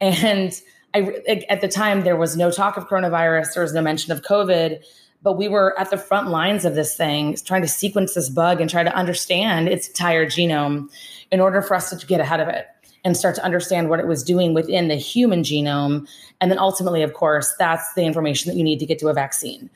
And 0.00 0.58
I, 0.94 1.20
at 1.50 1.60
the 1.60 1.68
time, 1.68 2.00
there 2.00 2.16
was 2.16 2.34
no 2.34 2.50
talk 2.50 2.78
of 2.78 2.88
coronavirus, 2.88 3.52
there 3.52 3.62
was 3.62 3.74
no 3.74 3.82
mention 3.82 4.10
of 4.10 4.22
COVID, 4.22 4.82
but 5.22 5.34
we 5.36 5.48
were 5.48 5.78
at 5.78 5.90
the 5.90 5.98
front 5.98 6.28
lines 6.28 6.64
of 6.64 6.74
this 6.74 6.96
thing, 6.96 7.36
trying 7.44 7.60
to 7.60 7.68
sequence 7.68 8.14
this 8.14 8.30
bug 8.30 8.58
and 8.62 8.70
try 8.70 8.82
to 8.82 8.94
understand 8.94 9.68
its 9.68 9.88
entire 9.88 10.24
genome 10.24 10.88
in 11.30 11.40
order 11.40 11.62
for 11.62 11.74
us 11.74 11.90
to 11.90 12.06
get 12.06 12.20
ahead 12.20 12.40
of 12.40 12.48
it 12.48 12.66
and 13.04 13.16
start 13.16 13.34
to 13.36 13.44
understand 13.44 13.88
what 13.88 14.00
it 14.00 14.06
was 14.06 14.22
doing 14.22 14.52
within 14.52 14.88
the 14.88 14.96
human 14.96 15.42
genome. 15.42 16.08
And 16.40 16.50
then 16.50 16.58
ultimately, 16.58 17.02
of 17.02 17.14
course, 17.14 17.54
that's 17.58 17.94
the 17.94 18.04
information 18.04 18.50
that 18.50 18.58
you 18.58 18.64
need 18.64 18.80
to 18.80 18.86
get 18.86 18.98
to 18.98 19.08
a 19.08 19.14
vaccine. 19.14 19.70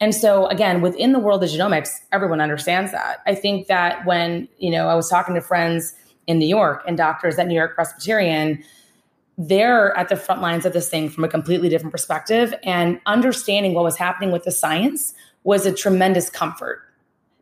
And 0.00 0.14
so 0.14 0.46
again, 0.48 0.82
within 0.82 1.12
the 1.12 1.18
world 1.18 1.42
of 1.42 1.48
genomics, 1.48 2.00
everyone 2.12 2.40
understands 2.40 2.92
that. 2.92 3.22
I 3.26 3.34
think 3.34 3.68
that 3.68 4.04
when, 4.04 4.48
you 4.58 4.70
know, 4.70 4.88
I 4.88 4.94
was 4.94 5.08
talking 5.08 5.34
to 5.34 5.40
friends 5.40 5.94
in 6.26 6.38
New 6.38 6.46
York 6.46 6.82
and 6.86 6.96
doctors 6.96 7.38
at 7.38 7.46
New 7.46 7.54
York 7.54 7.74
Presbyterian, 7.74 8.62
they're 9.38 9.96
at 9.96 10.08
the 10.08 10.16
front 10.16 10.42
lines 10.42 10.66
of 10.66 10.72
this 10.72 10.88
thing 10.88 11.08
from 11.08 11.24
a 11.24 11.28
completely 11.28 11.68
different 11.68 11.92
perspective 11.92 12.54
and 12.64 13.00
understanding 13.06 13.74
what 13.74 13.82
was 13.82 13.96
happening 13.96 14.30
with 14.30 14.44
the 14.44 14.52
science 14.52 15.14
was 15.44 15.66
a 15.66 15.72
tremendous 15.72 16.30
comfort 16.30 16.82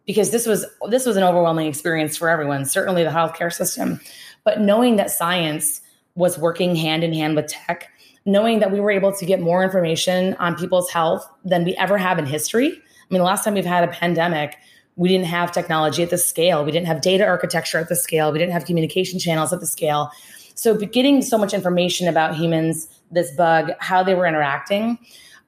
because 0.06 0.30
this 0.30 0.46
was 0.46 0.66
this 0.88 1.06
was 1.06 1.16
an 1.16 1.22
overwhelming 1.22 1.66
experience 1.66 2.16
for 2.16 2.28
everyone 2.28 2.64
certainly 2.64 3.04
the 3.04 3.10
healthcare 3.10 3.52
system 3.52 4.00
but 4.44 4.60
knowing 4.60 4.96
that 4.96 5.10
science 5.10 5.80
was 6.14 6.38
working 6.38 6.76
hand 6.76 7.02
in 7.04 7.12
hand 7.12 7.36
with 7.36 7.46
tech 7.46 7.88
knowing 8.24 8.60
that 8.60 8.70
we 8.70 8.80
were 8.80 8.90
able 8.90 9.12
to 9.12 9.26
get 9.26 9.40
more 9.40 9.64
information 9.64 10.34
on 10.34 10.54
people's 10.54 10.90
health 10.90 11.28
than 11.44 11.64
we 11.64 11.74
ever 11.76 11.98
have 11.98 12.18
in 12.18 12.26
history. 12.26 12.68
I 12.68 13.04
mean, 13.10 13.18
the 13.18 13.24
last 13.24 13.44
time 13.44 13.54
we've 13.54 13.64
had 13.64 13.84
a 13.84 13.92
pandemic, 13.92 14.56
we 14.96 15.08
didn't 15.08 15.26
have 15.26 15.52
technology 15.52 16.02
at 16.02 16.10
the 16.10 16.18
scale. 16.18 16.64
We 16.64 16.70
didn't 16.70 16.86
have 16.86 17.00
data 17.00 17.26
architecture 17.26 17.78
at 17.78 17.88
the 17.88 17.96
scale. 17.96 18.32
We 18.32 18.38
didn't 18.38 18.52
have 18.52 18.64
communication 18.64 19.18
channels 19.18 19.52
at 19.52 19.60
the 19.60 19.66
scale. 19.66 20.10
So, 20.54 20.76
getting 20.76 21.22
so 21.22 21.38
much 21.38 21.54
information 21.54 22.08
about 22.08 22.36
humans, 22.36 22.86
this 23.10 23.34
bug, 23.34 23.72
how 23.78 24.02
they 24.02 24.14
were 24.14 24.26
interacting, 24.26 24.98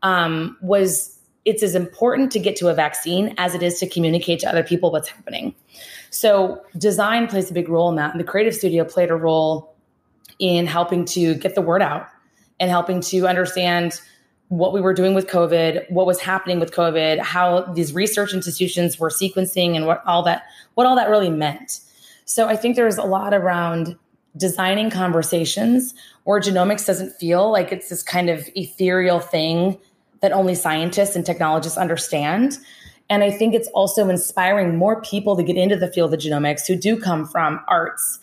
um, 0.02 0.56
was 0.62 1.13
it's 1.44 1.62
as 1.62 1.74
important 1.74 2.32
to 2.32 2.38
get 2.38 2.56
to 2.56 2.68
a 2.68 2.74
vaccine 2.74 3.34
as 3.38 3.54
it 3.54 3.62
is 3.62 3.78
to 3.80 3.88
communicate 3.88 4.40
to 4.40 4.48
other 4.48 4.62
people 4.62 4.90
what's 4.90 5.08
happening. 5.08 5.54
So, 6.10 6.62
design 6.78 7.26
plays 7.26 7.50
a 7.50 7.54
big 7.54 7.68
role 7.68 7.88
in 7.90 7.96
that. 7.96 8.12
And 8.12 8.20
the 8.20 8.24
Creative 8.24 8.54
Studio 8.54 8.84
played 8.84 9.10
a 9.10 9.16
role 9.16 9.74
in 10.38 10.66
helping 10.66 11.04
to 11.06 11.34
get 11.34 11.54
the 11.54 11.62
word 11.62 11.82
out 11.82 12.08
and 12.60 12.70
helping 12.70 13.00
to 13.00 13.26
understand 13.26 14.00
what 14.48 14.72
we 14.72 14.80
were 14.80 14.94
doing 14.94 15.14
with 15.14 15.26
COVID, 15.26 15.90
what 15.90 16.06
was 16.06 16.20
happening 16.20 16.60
with 16.60 16.72
COVID, 16.72 17.18
how 17.20 17.62
these 17.72 17.92
research 17.92 18.32
institutions 18.32 18.98
were 18.98 19.10
sequencing 19.10 19.74
and 19.74 19.86
what 19.86 20.04
all 20.06 20.22
that 20.22 20.44
what 20.74 20.86
all 20.86 20.96
that 20.96 21.08
really 21.08 21.30
meant. 21.30 21.80
So 22.24 22.48
I 22.48 22.56
think 22.56 22.76
there's 22.76 22.98
a 22.98 23.04
lot 23.04 23.34
around 23.34 23.96
designing 24.36 24.90
conversations 24.90 25.94
where 26.24 26.40
genomics 26.40 26.86
doesn't 26.86 27.12
feel 27.12 27.50
like 27.50 27.70
it's 27.70 27.88
this 27.88 28.02
kind 28.02 28.30
of 28.30 28.48
ethereal 28.56 29.20
thing 29.20 29.78
that 30.24 30.32
only 30.32 30.54
scientists 30.54 31.14
and 31.14 31.26
technologists 31.26 31.76
understand. 31.76 32.56
And 33.10 33.22
I 33.22 33.30
think 33.30 33.54
it's 33.54 33.68
also 33.74 34.08
inspiring 34.08 34.74
more 34.74 35.02
people 35.02 35.36
to 35.36 35.42
get 35.42 35.58
into 35.58 35.76
the 35.76 35.92
field 35.92 36.14
of 36.14 36.20
genomics 36.20 36.66
who 36.66 36.76
do 36.76 36.98
come 36.98 37.26
from 37.26 37.60
arts 37.68 38.18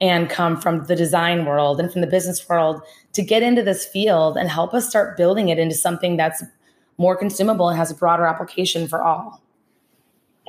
and 0.00 0.30
come 0.30 0.58
from 0.58 0.86
the 0.86 0.96
design 0.96 1.44
world 1.44 1.78
and 1.78 1.92
from 1.92 2.00
the 2.00 2.06
business 2.06 2.48
world 2.48 2.80
to 3.12 3.22
get 3.22 3.42
into 3.42 3.62
this 3.62 3.84
field 3.84 4.38
and 4.38 4.48
help 4.48 4.72
us 4.72 4.88
start 4.88 5.18
building 5.18 5.50
it 5.50 5.58
into 5.58 5.74
something 5.74 6.16
that's 6.16 6.42
more 6.96 7.16
consumable 7.16 7.68
and 7.68 7.76
has 7.76 7.90
a 7.90 7.94
broader 7.94 8.24
application 8.24 8.88
for 8.88 9.02
all. 9.02 9.42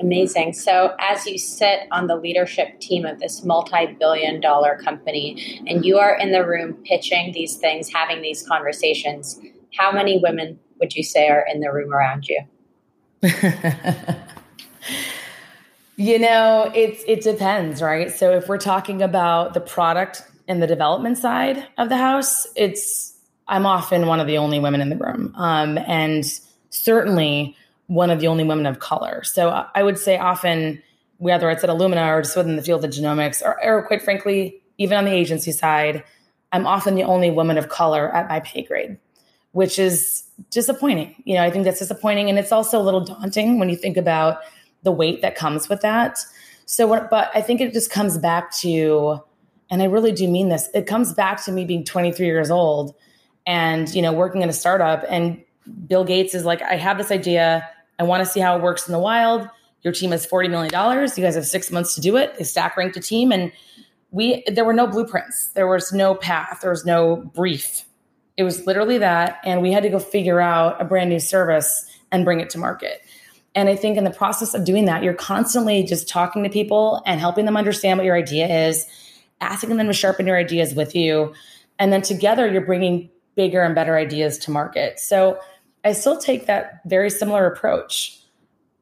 Amazing. 0.00 0.54
So, 0.54 0.96
as 0.98 1.26
you 1.26 1.36
sit 1.36 1.80
on 1.92 2.06
the 2.06 2.16
leadership 2.16 2.80
team 2.80 3.04
of 3.04 3.20
this 3.20 3.44
multi 3.44 3.88
billion 4.00 4.40
dollar 4.40 4.80
company 4.82 5.62
and 5.66 5.84
you 5.84 5.98
are 5.98 6.16
in 6.18 6.32
the 6.32 6.46
room 6.46 6.72
pitching 6.86 7.32
these 7.32 7.56
things, 7.56 7.92
having 7.92 8.22
these 8.22 8.42
conversations, 8.48 9.38
how 9.76 9.92
many 9.92 10.18
women 10.18 10.58
would 10.80 10.94
you 10.94 11.02
say 11.02 11.28
are 11.28 11.44
in 11.52 11.60
the 11.60 11.72
room 11.72 11.92
around 11.92 12.28
you? 12.28 12.42
you 15.96 16.18
know, 16.18 16.70
it's 16.74 17.02
it 17.06 17.22
depends, 17.22 17.80
right? 17.80 18.10
So 18.10 18.32
if 18.32 18.48
we're 18.48 18.58
talking 18.58 19.02
about 19.02 19.54
the 19.54 19.60
product 19.60 20.22
and 20.46 20.62
the 20.62 20.66
development 20.66 21.18
side 21.18 21.66
of 21.78 21.88
the 21.88 21.96
house, 21.96 22.46
it's 22.56 23.14
I'm 23.48 23.66
often 23.66 24.06
one 24.06 24.20
of 24.20 24.26
the 24.26 24.38
only 24.38 24.58
women 24.58 24.80
in 24.80 24.88
the 24.88 24.96
room, 24.96 25.34
um, 25.36 25.78
and 25.78 26.24
certainly 26.70 27.56
one 27.86 28.10
of 28.10 28.20
the 28.20 28.26
only 28.26 28.44
women 28.44 28.66
of 28.66 28.78
color. 28.78 29.22
So 29.24 29.66
I 29.74 29.82
would 29.82 29.98
say 29.98 30.16
often, 30.16 30.82
whether 31.18 31.50
it's 31.50 31.62
at 31.62 31.70
Illumina 31.70 32.08
or 32.08 32.22
just 32.22 32.36
within 32.36 32.56
the 32.56 32.62
field 32.62 32.84
of 32.84 32.90
genomics, 32.90 33.42
or, 33.42 33.62
or 33.62 33.86
quite 33.86 34.02
frankly, 34.02 34.60
even 34.78 34.96
on 34.96 35.04
the 35.04 35.12
agency 35.12 35.52
side, 35.52 36.02
I'm 36.52 36.66
often 36.66 36.94
the 36.94 37.04
only 37.04 37.30
woman 37.30 37.58
of 37.58 37.68
color 37.68 38.14
at 38.14 38.28
my 38.28 38.40
pay 38.40 38.62
grade, 38.62 38.98
which 39.54 39.78
is 39.78 40.24
disappointing. 40.50 41.14
You 41.24 41.36
know, 41.36 41.44
I 41.44 41.50
think 41.50 41.64
that's 41.64 41.78
disappointing, 41.78 42.28
and 42.28 42.38
it's 42.38 42.52
also 42.52 42.80
a 42.80 42.82
little 42.82 43.04
daunting 43.04 43.58
when 43.58 43.68
you 43.68 43.76
think 43.76 43.96
about 43.96 44.38
the 44.82 44.92
weight 44.92 45.22
that 45.22 45.36
comes 45.36 45.68
with 45.68 45.80
that. 45.80 46.18
So, 46.66 46.86
what, 46.86 47.08
but 47.08 47.30
I 47.34 47.40
think 47.40 47.60
it 47.60 47.72
just 47.72 47.90
comes 47.90 48.18
back 48.18 48.52
to, 48.56 49.20
and 49.70 49.80
I 49.80 49.86
really 49.86 50.12
do 50.12 50.28
mean 50.28 50.48
this. 50.48 50.68
It 50.74 50.86
comes 50.86 51.14
back 51.14 51.44
to 51.44 51.52
me 51.52 51.64
being 51.64 51.84
23 51.84 52.26
years 52.26 52.50
old, 52.50 52.96
and 53.46 53.88
you 53.94 54.02
know, 54.02 54.12
working 54.12 54.42
in 54.42 54.48
a 54.48 54.52
startup, 54.52 55.04
and 55.08 55.42
Bill 55.86 56.04
Gates 56.04 56.34
is 56.34 56.44
like, 56.44 56.60
I 56.60 56.74
have 56.74 56.98
this 56.98 57.12
idea. 57.12 57.68
I 58.00 58.02
want 58.02 58.24
to 58.24 58.26
see 58.26 58.40
how 58.40 58.56
it 58.56 58.62
works 58.62 58.88
in 58.88 58.92
the 58.92 58.98
wild. 58.98 59.48
Your 59.82 59.92
team 59.92 60.10
has 60.10 60.26
$40 60.26 60.50
million. 60.50 60.72
You 61.16 61.22
guys 61.22 61.36
have 61.36 61.46
six 61.46 61.70
months 61.70 61.94
to 61.94 62.00
do 62.00 62.16
it. 62.16 62.36
They 62.38 62.44
stack 62.44 62.76
ranked 62.76 62.96
a 62.96 63.00
team. 63.00 63.30
And 63.30 63.52
we, 64.10 64.42
there 64.48 64.64
were 64.64 64.72
no 64.72 64.86
blueprints. 64.86 65.46
There 65.52 65.68
was 65.68 65.92
no 65.92 66.14
path. 66.14 66.58
There 66.60 66.70
was 66.70 66.84
no 66.84 67.16
brief. 67.16 67.84
It 68.36 68.42
was 68.42 68.66
literally 68.66 68.98
that. 68.98 69.40
And 69.44 69.62
we 69.62 69.72
had 69.72 69.82
to 69.84 69.88
go 69.88 69.98
figure 69.98 70.40
out 70.40 70.80
a 70.80 70.84
brand 70.84 71.10
new 71.10 71.20
service 71.20 71.86
and 72.10 72.24
bring 72.24 72.40
it 72.40 72.50
to 72.50 72.58
market. 72.58 73.02
And 73.54 73.68
I 73.68 73.76
think 73.76 73.96
in 73.96 74.04
the 74.04 74.10
process 74.10 74.54
of 74.54 74.64
doing 74.64 74.86
that, 74.86 75.02
you're 75.02 75.14
constantly 75.14 75.84
just 75.84 76.08
talking 76.08 76.42
to 76.42 76.50
people 76.50 77.02
and 77.06 77.20
helping 77.20 77.44
them 77.44 77.56
understand 77.56 77.98
what 77.98 78.04
your 78.04 78.16
idea 78.16 78.68
is, 78.68 78.86
asking 79.40 79.76
them 79.76 79.86
to 79.86 79.92
sharpen 79.92 80.26
your 80.26 80.36
ideas 80.36 80.74
with 80.74 80.96
you. 80.96 81.34
And 81.78 81.92
then 81.92 82.02
together, 82.02 82.50
you're 82.50 82.66
bringing 82.66 83.10
bigger 83.36 83.62
and 83.62 83.74
better 83.74 83.96
ideas 83.96 84.38
to 84.38 84.50
market. 84.50 84.98
So 84.98 85.38
I 85.84 85.92
still 85.92 86.18
take 86.18 86.46
that 86.46 86.80
very 86.86 87.10
similar 87.10 87.46
approach. 87.46 88.20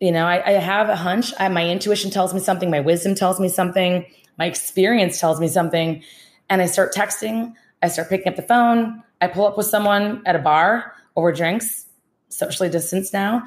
You 0.01 0.13
know, 0.13 0.27
I, 0.27 0.43
I 0.47 0.53
have 0.53 0.89
a 0.89 0.97
hunch. 0.97 1.33
I, 1.39 1.49
my 1.49 1.69
intuition 1.69 2.11
tells 2.11 2.33
me 2.33 2.41
something. 2.41 2.71
My 2.71 2.81
wisdom 2.81 3.15
tells 3.15 3.41
me 3.41 3.49
something. 3.49 4.07
My 4.39 4.47
experience 4.47 5.21
tells 5.21 5.41
me 5.41 5.49
something. 5.49 6.03
And 6.49 6.63
I 6.63 6.67
start 6.67 6.95
texting. 6.95 7.55
I 7.83 7.89
start 7.89 8.09
picking 8.09 8.29
up 8.29 8.37
the 8.37 8.43
phone. 8.43 9.03
I 9.23 9.29
pull 9.29 9.47
up 9.47 9.57
with 9.57 9.67
someone 9.67 10.21
at 10.27 10.35
a 10.35 10.41
bar 10.41 10.95
over 11.17 11.33
drinks, 11.33 11.87
socially 12.29 12.69
distanced 12.69 13.13
now. 13.13 13.45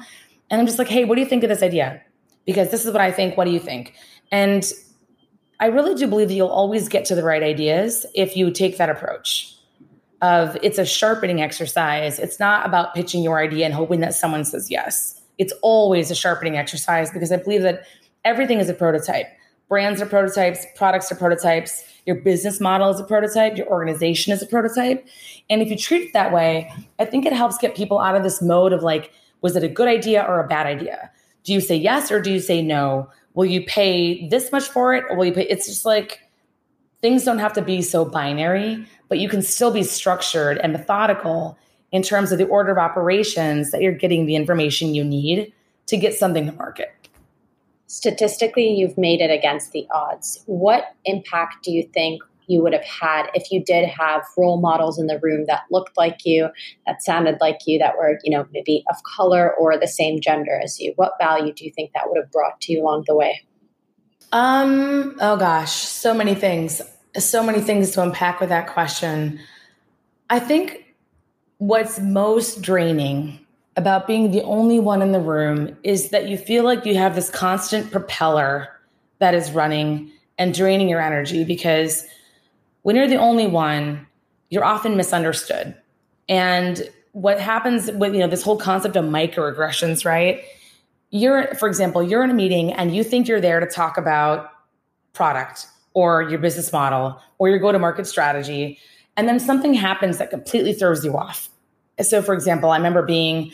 And 0.50 0.60
I'm 0.60 0.66
just 0.66 0.78
like, 0.78 0.88
hey, 0.88 1.04
what 1.04 1.16
do 1.16 1.20
you 1.20 1.26
think 1.26 1.44
of 1.44 1.50
this 1.50 1.62
idea? 1.62 2.02
Because 2.46 2.70
this 2.70 2.86
is 2.86 2.92
what 2.92 3.02
I 3.02 3.12
think. 3.12 3.36
What 3.36 3.44
do 3.44 3.50
you 3.50 3.60
think? 3.60 3.94
And 4.32 4.64
I 5.60 5.66
really 5.66 5.94
do 5.94 6.06
believe 6.06 6.28
that 6.28 6.34
you'll 6.34 6.48
always 6.48 6.88
get 6.88 7.04
to 7.06 7.14
the 7.14 7.22
right 7.22 7.42
ideas 7.42 8.06
if 8.14 8.36
you 8.36 8.50
take 8.50 8.78
that 8.78 8.88
approach 8.88 9.54
of 10.22 10.56
it's 10.62 10.78
a 10.78 10.86
sharpening 10.86 11.42
exercise. 11.42 12.18
It's 12.18 12.40
not 12.40 12.64
about 12.64 12.94
pitching 12.94 13.22
your 13.22 13.38
idea 13.38 13.66
and 13.66 13.74
hoping 13.74 14.00
that 14.00 14.14
someone 14.14 14.46
says 14.46 14.70
yes. 14.70 15.20
It's 15.36 15.52
always 15.60 16.10
a 16.10 16.14
sharpening 16.14 16.56
exercise 16.56 17.10
because 17.10 17.30
I 17.30 17.36
believe 17.36 17.62
that 17.62 17.82
everything 18.24 18.60
is 18.60 18.70
a 18.70 18.74
prototype. 18.74 19.26
Brands 19.68 20.00
are 20.00 20.06
prototypes, 20.06 20.64
products 20.76 21.10
are 21.10 21.16
prototypes, 21.16 21.84
your 22.06 22.16
business 22.16 22.60
model 22.60 22.88
is 22.90 23.00
a 23.00 23.04
prototype, 23.04 23.56
your 23.56 23.66
organization 23.66 24.32
is 24.32 24.40
a 24.42 24.46
prototype. 24.46 25.06
And 25.50 25.60
if 25.60 25.68
you 25.68 25.76
treat 25.76 26.02
it 26.02 26.12
that 26.12 26.32
way, 26.32 26.72
I 26.98 27.04
think 27.04 27.26
it 27.26 27.32
helps 27.32 27.58
get 27.58 27.74
people 27.74 27.98
out 27.98 28.14
of 28.14 28.22
this 28.22 28.40
mode 28.40 28.72
of 28.72 28.82
like, 28.82 29.10
was 29.40 29.56
it 29.56 29.64
a 29.64 29.68
good 29.68 29.88
idea 29.88 30.22
or 30.22 30.38
a 30.38 30.46
bad 30.46 30.66
idea? 30.66 31.10
Do 31.42 31.52
you 31.52 31.60
say 31.60 31.76
yes 31.76 32.10
or 32.10 32.20
do 32.20 32.32
you 32.32 32.40
say 32.40 32.62
no? 32.62 33.10
Will 33.34 33.46
you 33.46 33.64
pay 33.64 34.28
this 34.28 34.52
much 34.52 34.64
for 34.64 34.94
it 34.94 35.04
or 35.10 35.16
will 35.16 35.26
you 35.26 35.32
pay? 35.32 35.46
It's 35.48 35.66
just 35.66 35.84
like 35.84 36.20
things 37.00 37.24
don't 37.24 37.38
have 37.38 37.52
to 37.54 37.62
be 37.62 37.82
so 37.82 38.04
binary 38.04 38.86
but 39.08 39.18
you 39.18 39.28
can 39.28 39.42
still 39.42 39.70
be 39.70 39.82
structured 39.82 40.58
and 40.58 40.72
methodical 40.72 41.58
in 41.92 42.02
terms 42.02 42.32
of 42.32 42.38
the 42.38 42.46
order 42.46 42.72
of 42.72 42.78
operations 42.78 43.70
that 43.70 43.80
you're 43.80 43.92
getting 43.92 44.26
the 44.26 44.36
information 44.36 44.94
you 44.94 45.04
need 45.04 45.52
to 45.86 45.96
get 45.96 46.14
something 46.14 46.46
to 46.46 46.52
market. 46.52 46.92
Statistically, 47.86 48.68
you've 48.68 48.98
made 48.98 49.20
it 49.20 49.30
against 49.30 49.72
the 49.72 49.86
odds. 49.92 50.42
What 50.46 50.94
impact 51.04 51.64
do 51.64 51.70
you 51.70 51.88
think 51.94 52.22
you 52.48 52.62
would 52.62 52.72
have 52.72 52.84
had 52.84 53.26
if 53.34 53.50
you 53.50 53.62
did 53.64 53.88
have 53.88 54.22
role 54.36 54.60
models 54.60 54.98
in 54.98 55.06
the 55.06 55.18
room 55.20 55.46
that 55.46 55.62
looked 55.70 55.96
like 55.96 56.24
you, 56.24 56.48
that 56.86 57.02
sounded 57.02 57.38
like 57.40 57.58
you, 57.66 57.78
that 57.78 57.96
were, 57.96 58.18
you 58.22 58.36
know, 58.36 58.46
maybe 58.52 58.84
of 58.88 58.96
color 59.02 59.54
or 59.54 59.78
the 59.78 59.88
same 59.88 60.20
gender 60.20 60.60
as 60.62 60.80
you? 60.80 60.92
What 60.96 61.12
value 61.20 61.52
do 61.52 61.64
you 61.64 61.72
think 61.72 61.92
that 61.94 62.04
would 62.06 62.18
have 62.20 62.30
brought 62.30 62.60
to 62.62 62.72
you 62.72 62.82
along 62.82 63.04
the 63.06 63.16
way? 63.16 63.42
Um, 64.32 65.16
oh 65.20 65.36
gosh, 65.36 65.72
so 65.72 66.12
many 66.12 66.34
things 66.34 66.82
so 67.18 67.42
many 67.42 67.60
things 67.60 67.92
to 67.92 68.02
unpack 68.02 68.40
with 68.40 68.48
that 68.48 68.66
question. 68.66 69.40
I 70.30 70.38
think 70.38 70.94
what's 71.58 71.98
most 71.98 72.62
draining 72.62 73.45
about 73.76 74.06
being 74.06 74.30
the 74.30 74.42
only 74.42 74.80
one 74.80 75.02
in 75.02 75.12
the 75.12 75.20
room 75.20 75.76
is 75.82 76.10
that 76.10 76.28
you 76.28 76.38
feel 76.38 76.64
like 76.64 76.86
you 76.86 76.96
have 76.96 77.14
this 77.14 77.30
constant 77.30 77.90
propeller 77.90 78.68
that 79.18 79.34
is 79.34 79.50
running 79.50 80.10
and 80.38 80.54
draining 80.54 80.88
your 80.88 81.00
energy 81.00 81.44
because 81.44 82.04
when 82.82 82.96
you're 82.96 83.08
the 83.08 83.16
only 83.16 83.46
one, 83.46 84.06
you're 84.48 84.64
often 84.64 84.96
misunderstood. 84.96 85.74
And 86.28 86.88
what 87.12 87.40
happens 87.40 87.90
with 87.92 88.14
you 88.14 88.20
know 88.20 88.28
this 88.28 88.42
whole 88.42 88.58
concept 88.58 88.96
of 88.96 89.04
microaggressions, 89.04 90.04
right? 90.04 90.42
You're, 91.10 91.54
for 91.54 91.68
example, 91.68 92.02
you're 92.02 92.24
in 92.24 92.30
a 92.30 92.34
meeting 92.34 92.72
and 92.72 92.94
you 92.94 93.04
think 93.04 93.28
you're 93.28 93.40
there 93.40 93.60
to 93.60 93.66
talk 93.66 93.96
about 93.96 94.50
product 95.12 95.66
or 95.94 96.22
your 96.22 96.38
business 96.38 96.72
model 96.72 97.20
or 97.38 97.48
your 97.48 97.58
go 97.58 97.72
to 97.72 97.78
market 97.78 98.06
strategy. 98.06 98.78
And 99.16 99.26
then 99.26 99.40
something 99.40 99.72
happens 99.72 100.18
that 100.18 100.30
completely 100.30 100.74
throws 100.74 101.04
you 101.04 101.16
off. 101.16 101.48
So, 102.00 102.22
for 102.22 102.34
example, 102.34 102.70
I 102.70 102.76
remember 102.76 103.02
being 103.02 103.52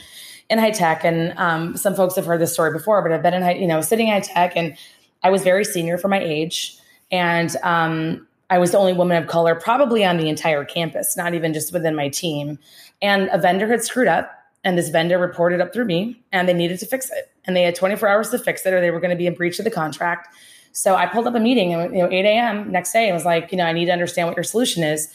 in 0.51 0.59
high 0.59 0.71
tech, 0.71 1.05
and 1.05 1.33
um, 1.39 1.77
some 1.77 1.95
folks 1.95 2.17
have 2.17 2.27
heard 2.27 2.41
this 2.41 2.53
story 2.53 2.73
before, 2.73 3.01
but 3.03 3.13
I've 3.13 3.23
been 3.23 3.35
in 3.35 3.43
high, 3.43 3.55
you 3.55 3.67
know, 3.67 3.81
sitting 3.81 4.09
in 4.09 4.15
high 4.15 4.21
tech, 4.21 4.53
and 4.57 4.77
I 5.23 5.31
was 5.31 5.43
very 5.43 5.65
senior 5.65 5.99
for 5.99 6.09
my 6.09 6.19
age. 6.19 6.77
And 7.11 7.55
um, 7.63 8.27
I 8.51 8.59
was 8.59 8.73
the 8.73 8.79
only 8.79 8.93
woman 8.93 9.23
of 9.23 9.29
color, 9.29 9.55
probably 9.55 10.05
on 10.05 10.17
the 10.17 10.29
entire 10.29 10.65
campus, 10.65 11.17
not 11.17 11.35
even 11.35 11.55
just 11.55 11.73
within 11.73 11.95
my 11.95 12.09
team. 12.09 12.59
And 13.01 13.29
a 13.33 13.39
vendor 13.39 13.69
had 13.69 13.83
screwed 13.83 14.09
up, 14.09 14.31
and 14.65 14.77
this 14.77 14.89
vendor 14.89 15.19
reported 15.19 15.61
up 15.61 15.73
through 15.73 15.87
me, 15.87 16.21
and 16.33 16.49
they 16.49 16.55
needed 16.55 16.79
to 16.81 16.87
fix 16.87 17.11
it. 17.11 17.31
And 17.45 17.57
they 17.57 17.63
had 17.63 17.75
24 17.75 18.09
hours 18.09 18.31
to 18.31 18.39
fix 18.39 18.67
it, 18.67 18.73
or 18.73 18.81
they 18.81 18.91
were 18.91 19.01
going 19.01 19.11
to 19.11 19.17
be 19.17 19.27
in 19.27 19.35
breach 19.35 19.59
of 19.59 19.65
the 19.65 19.71
contract. 19.71 20.35
So 20.73 20.97
I 20.97 21.07
pulled 21.07 21.27
up 21.27 21.35
a 21.35 21.41
meeting 21.41 21.75
and 21.75 21.95
you 21.95 22.03
know 22.03 22.11
8 22.11 22.25
a.m. 22.25 22.73
next 22.73 22.93
day. 22.93 23.11
I 23.11 23.13
was 23.13 23.25
like, 23.25 23.53
you 23.53 23.59
know, 23.59 23.65
I 23.65 23.73
need 23.73 23.87
to 23.87 23.93
understand 23.93 24.29
what 24.29 24.37
your 24.37 24.45
solution 24.45 24.83
is. 24.83 25.09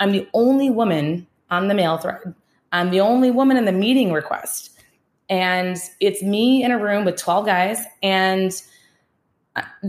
I'm 0.00 0.12
the 0.12 0.28
only 0.34 0.70
woman 0.70 1.26
on 1.50 1.68
the 1.68 1.74
mail 1.74 1.98
thread. 1.98 2.34
I'm 2.74 2.90
the 2.90 3.00
only 3.00 3.30
woman 3.30 3.56
in 3.56 3.64
the 3.64 3.72
meeting 3.72 4.12
request. 4.12 4.70
And 5.30 5.78
it's 6.00 6.22
me 6.22 6.64
in 6.64 6.72
a 6.72 6.78
room 6.78 7.04
with 7.04 7.16
12 7.16 7.46
guys. 7.46 7.78
And 8.02 8.52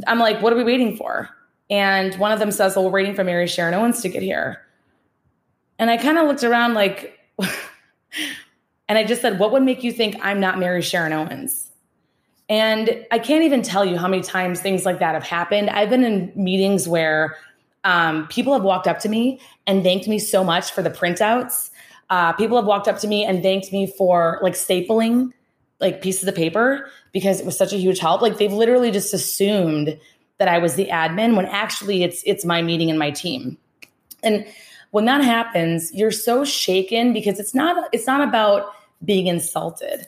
I'm 0.08 0.20
like, 0.20 0.42
what 0.42 0.54
are 0.54 0.56
we 0.56 0.64
waiting 0.64 0.96
for? 0.96 1.30
And 1.70 2.14
one 2.16 2.32
of 2.32 2.38
them 2.38 2.52
says, 2.52 2.76
well, 2.76 2.86
we're 2.86 2.92
waiting 2.92 3.16
for 3.16 3.24
Mary 3.24 3.48
Sharon 3.48 3.74
Owens 3.74 4.02
to 4.02 4.10
get 4.10 4.22
here. 4.22 4.62
And 5.80 5.90
I 5.90 5.98
kind 5.98 6.20
of 6.20 6.28
looked 6.28 6.44
around 6.44 6.76
like, 6.76 7.20
and 8.88 8.98
I 8.98 9.04
just 9.04 9.22
said, 9.22 9.40
what 9.40 9.52
would 9.52 9.64
make 9.64 9.84
you 9.84 9.92
think 9.92 10.18
I'm 10.22 10.40
not 10.40 10.60
Mary 10.60 10.84
Sharon 10.84 11.12
Owens? 11.12 11.72
And 12.48 13.04
I 13.12 13.18
can't 13.18 13.44
even 13.44 13.64
tell 13.64 13.84
you 13.84 13.98
how 13.98 14.08
many 14.08 14.22
times 14.22 14.62
things 14.62 14.86
like 14.86 15.00
that 15.00 15.16
have 15.16 15.24
happened. 15.24 15.72
I've 15.72 15.90
been 15.90 16.04
in 16.04 16.32
meetings 16.36 16.88
where 16.88 17.36
um, 17.84 18.28
people 18.28 18.54
have 18.54 18.62
walked 18.62 18.88
up 18.88 19.00
to 19.00 19.10
me 19.10 19.40
and 19.66 19.82
thanked 19.82 20.08
me 20.08 20.20
so 20.20 20.44
much 20.44 20.72
for 20.72 20.84
the 20.84 20.92
printouts. 20.92 21.72
Uh, 22.10 22.34
people 22.34 22.58
have 22.58 22.66
walked 22.66 22.88
up 22.88 23.00
to 23.00 23.08
me 23.08 23.26
and 23.26 23.42
thanked 23.42 23.72
me 23.72 23.88
for 23.98 24.40
like 24.42 24.54
stapling 24.54 25.32
like 25.82 26.02
pieces 26.02 26.28
of 26.28 26.36
paper 26.36 26.90
because 27.12 27.40
it 27.40 27.46
was 27.46 27.58
such 27.58 27.74
a 27.74 27.78
huge 27.78 28.00
help. 28.00 28.22
Like 28.22 28.38
they've 28.38 28.54
literally 28.54 28.92
just 28.92 29.14
assumed 29.14 30.00
that 30.38 30.48
I 30.48 30.58
was 30.58 30.76
the 30.76 30.88
admin 30.88 31.36
when 31.36 31.46
actually 31.46 32.04
it's 32.04 32.22
it's 32.26 32.46
my 32.46 32.62
meeting 32.62 32.90
and 32.90 33.00
my 33.00 33.12
team. 33.12 33.58
And 34.24 34.46
when 34.92 35.06
that 35.06 35.24
happens, 35.24 35.94
you're 35.94 36.12
so 36.12 36.46
shaken 36.46 37.14
because 37.14 37.40
it's 37.40 37.54
not 37.54 37.90
it's 37.92 38.08
not 38.08 38.28
about 38.28 38.72
being 39.04 39.28
insulted 39.28 40.08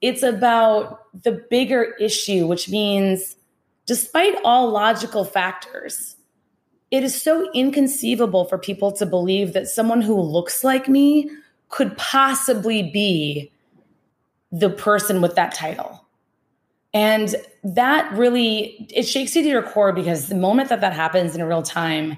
it's 0.00 0.22
about 0.22 1.02
the 1.22 1.32
bigger 1.32 1.94
issue, 1.98 2.46
which 2.46 2.68
means 2.68 3.36
despite 3.86 4.34
all 4.44 4.70
logical 4.70 5.24
factors, 5.24 6.15
it 6.90 7.02
is 7.02 7.20
so 7.20 7.50
inconceivable 7.52 8.44
for 8.44 8.58
people 8.58 8.92
to 8.92 9.06
believe 9.06 9.52
that 9.52 9.68
someone 9.68 10.00
who 10.00 10.20
looks 10.20 10.62
like 10.62 10.88
me 10.88 11.30
could 11.68 11.96
possibly 11.96 12.82
be 12.82 13.50
the 14.52 14.70
person 14.70 15.20
with 15.20 15.34
that 15.34 15.52
title. 15.54 16.04
And 16.94 17.34
that 17.64 18.10
really 18.12 18.88
it 18.94 19.02
shakes 19.02 19.34
you 19.36 19.42
to 19.42 19.48
your 19.48 19.62
core 19.62 19.92
because 19.92 20.28
the 20.28 20.34
moment 20.34 20.68
that 20.68 20.80
that 20.80 20.92
happens 20.92 21.34
in 21.34 21.42
real 21.42 21.62
time, 21.62 22.16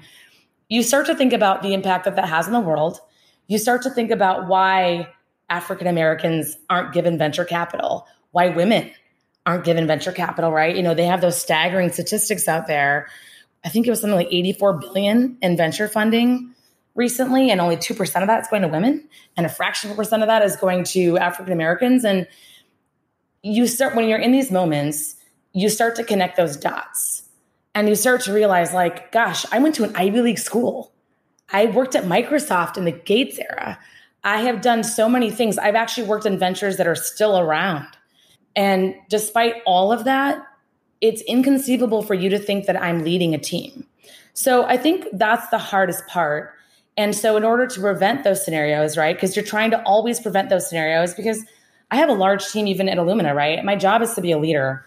you 0.69 0.83
start 0.83 1.05
to 1.07 1.15
think 1.15 1.33
about 1.33 1.63
the 1.63 1.73
impact 1.73 2.05
that 2.05 2.15
that 2.15 2.29
has 2.29 2.45
on 2.45 2.53
the 2.53 2.59
world. 2.59 2.99
You 3.47 3.57
start 3.57 3.81
to 3.83 3.89
think 3.89 4.11
about 4.11 4.47
why 4.47 5.09
African 5.49 5.87
Americans 5.87 6.55
aren't 6.69 6.93
given 6.93 7.17
venture 7.17 7.43
capital, 7.43 8.07
why 8.31 8.49
women 8.49 8.91
aren't 9.45 9.65
given 9.65 9.87
venture 9.87 10.11
capital, 10.11 10.51
right? 10.51 10.75
You 10.75 10.83
know, 10.83 10.93
they 10.93 11.05
have 11.05 11.21
those 11.21 11.41
staggering 11.41 11.91
statistics 11.91 12.47
out 12.47 12.67
there. 12.67 13.07
I 13.63 13.69
think 13.69 13.87
it 13.87 13.89
was 13.89 14.01
something 14.01 14.15
like 14.15 14.29
84 14.31 14.73
billion 14.73 15.37
in 15.41 15.57
venture 15.57 15.87
funding 15.87 16.53
recently, 16.95 17.49
and 17.49 17.61
only 17.61 17.77
2% 17.77 18.21
of 18.21 18.27
that 18.27 18.41
is 18.41 18.47
going 18.47 18.61
to 18.61 18.67
women, 18.67 19.07
and 19.37 19.45
a 19.45 19.49
fraction 19.49 19.89
of 19.89 19.95
a 19.95 19.97
percent 19.97 20.23
of 20.23 20.27
that 20.27 20.43
is 20.43 20.55
going 20.55 20.83
to 20.85 21.17
African 21.17 21.53
Americans. 21.53 22.03
And 22.03 22.27
you 23.41 23.67
start, 23.67 23.95
when 23.95 24.07
you're 24.07 24.19
in 24.19 24.31
these 24.31 24.51
moments, 24.51 25.15
you 25.53 25.69
start 25.69 25.95
to 25.95 26.03
connect 26.03 26.37
those 26.37 26.57
dots 26.57 27.23
and 27.73 27.87
you 27.87 27.95
start 27.95 28.21
to 28.21 28.33
realize, 28.33 28.73
like, 28.73 29.11
gosh, 29.11 29.45
I 29.51 29.59
went 29.59 29.75
to 29.75 29.83
an 29.83 29.95
Ivy 29.95 30.21
League 30.21 30.39
school. 30.39 30.91
I 31.51 31.65
worked 31.65 31.95
at 31.95 32.03
Microsoft 32.03 32.77
in 32.77 32.85
the 32.85 32.91
Gates 32.91 33.39
era. 33.39 33.79
I 34.23 34.41
have 34.41 34.61
done 34.61 34.83
so 34.83 35.07
many 35.07 35.31
things. 35.31 35.57
I've 35.57 35.75
actually 35.75 36.07
worked 36.07 36.25
in 36.25 36.37
ventures 36.37 36.77
that 36.77 36.87
are 36.87 36.95
still 36.95 37.39
around. 37.39 37.87
And 38.55 38.95
despite 39.09 39.55
all 39.65 39.91
of 39.91 40.03
that, 40.03 40.45
it's 41.01 41.21
inconceivable 41.23 42.01
for 42.01 42.13
you 42.13 42.29
to 42.29 42.39
think 42.39 42.65
that 42.65 42.81
I'm 42.81 43.03
leading 43.03 43.33
a 43.33 43.37
team. 43.37 43.85
So 44.33 44.65
I 44.65 44.77
think 44.77 45.05
that's 45.13 45.49
the 45.49 45.57
hardest 45.57 46.05
part. 46.07 46.53
And 46.97 47.15
so, 47.15 47.37
in 47.37 47.45
order 47.45 47.65
to 47.65 47.79
prevent 47.79 48.25
those 48.25 48.43
scenarios, 48.43 48.97
right? 48.97 49.15
Because 49.15 49.35
you're 49.35 49.45
trying 49.45 49.71
to 49.71 49.81
always 49.83 50.19
prevent 50.19 50.49
those 50.49 50.67
scenarios, 50.67 51.13
because 51.13 51.45
I 51.91 51.95
have 51.95 52.09
a 52.09 52.13
large 52.13 52.45
team 52.51 52.67
even 52.67 52.89
at 52.89 52.97
Illumina, 52.97 53.33
right? 53.33 53.63
My 53.63 53.75
job 53.75 54.01
is 54.01 54.13
to 54.15 54.21
be 54.21 54.31
a 54.31 54.37
leader. 54.37 54.85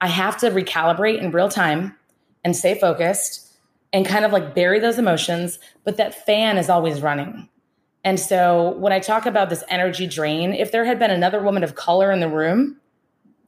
I 0.00 0.08
have 0.08 0.36
to 0.38 0.50
recalibrate 0.50 1.20
in 1.20 1.30
real 1.30 1.48
time 1.48 1.96
and 2.44 2.54
stay 2.54 2.78
focused 2.78 3.56
and 3.92 4.04
kind 4.04 4.26
of 4.26 4.32
like 4.32 4.54
bury 4.54 4.78
those 4.78 4.98
emotions, 4.98 5.58
but 5.84 5.96
that 5.96 6.26
fan 6.26 6.58
is 6.58 6.68
always 6.68 7.00
running. 7.00 7.48
And 8.04 8.20
so, 8.20 8.76
when 8.78 8.92
I 8.92 8.98
talk 8.98 9.24
about 9.24 9.48
this 9.48 9.64
energy 9.68 10.06
drain, 10.06 10.52
if 10.52 10.72
there 10.72 10.84
had 10.84 10.98
been 10.98 11.10
another 11.10 11.42
woman 11.42 11.64
of 11.64 11.74
color 11.74 12.12
in 12.12 12.20
the 12.20 12.28
room 12.28 12.76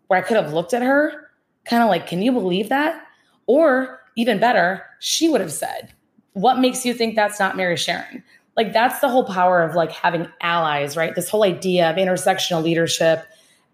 where 0.07 0.18
I 0.18 0.23
could 0.23 0.38
have 0.38 0.55
looked 0.55 0.73
at 0.73 0.83
her, 0.83 1.28
kind 1.68 1.83
of 1.83 1.88
like, 1.88 2.07
can 2.07 2.22
you 2.22 2.33
believe 2.33 2.68
that? 2.68 3.02
Or 3.46 4.00
even 4.16 4.40
better, 4.40 4.85
she 5.00 5.28
would 5.28 5.40
have 5.40 5.52
said, 5.52 5.92
what 6.33 6.59
makes 6.59 6.85
you 6.85 6.94
think 6.94 7.14
that's 7.14 7.38
not 7.38 7.57
Mary 7.57 7.76
Sharon? 7.76 8.22
Like 8.57 8.72
that's 8.72 9.00
the 9.00 9.09
whole 9.09 9.24
power 9.24 9.62
of 9.62 9.74
like 9.76 9.92
having 9.92 10.28
allies, 10.40 10.96
right? 10.96 11.14
This 11.14 11.28
whole 11.28 11.44
idea 11.44 11.90
of 11.90 11.96
intersectional 11.96 12.62
leadership 12.62 13.24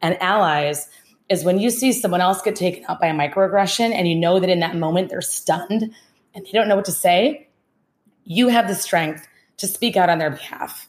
and 0.03 0.21
allies 0.23 0.89
is 1.31 1.43
when 1.43 1.59
you 1.59 1.71
see 1.71 1.93
someone 1.93 2.21
else 2.21 2.43
get 2.43 2.55
taken 2.55 2.85
out 2.89 3.01
by 3.01 3.07
a 3.07 3.15
microaggression 3.15 3.93
and 3.93 4.07
you 4.07 4.15
know 4.15 4.39
that 4.39 4.51
in 4.51 4.61
that 4.61 4.77
moment 4.77 5.09
they're 5.09 5.23
stunned 5.23 5.95
and 6.35 6.45
they 6.45 6.51
don't 6.53 6.69
know 6.69 6.77
what 6.77 6.85
to 6.85 6.93
say, 6.93 7.49
you 8.25 8.49
have 8.49 8.69
the 8.69 8.75
strength 8.75 9.27
to 9.57 9.67
speak 9.67 9.97
out 9.97 10.11
on 10.11 10.19
their 10.19 10.31
behalf. 10.31 10.89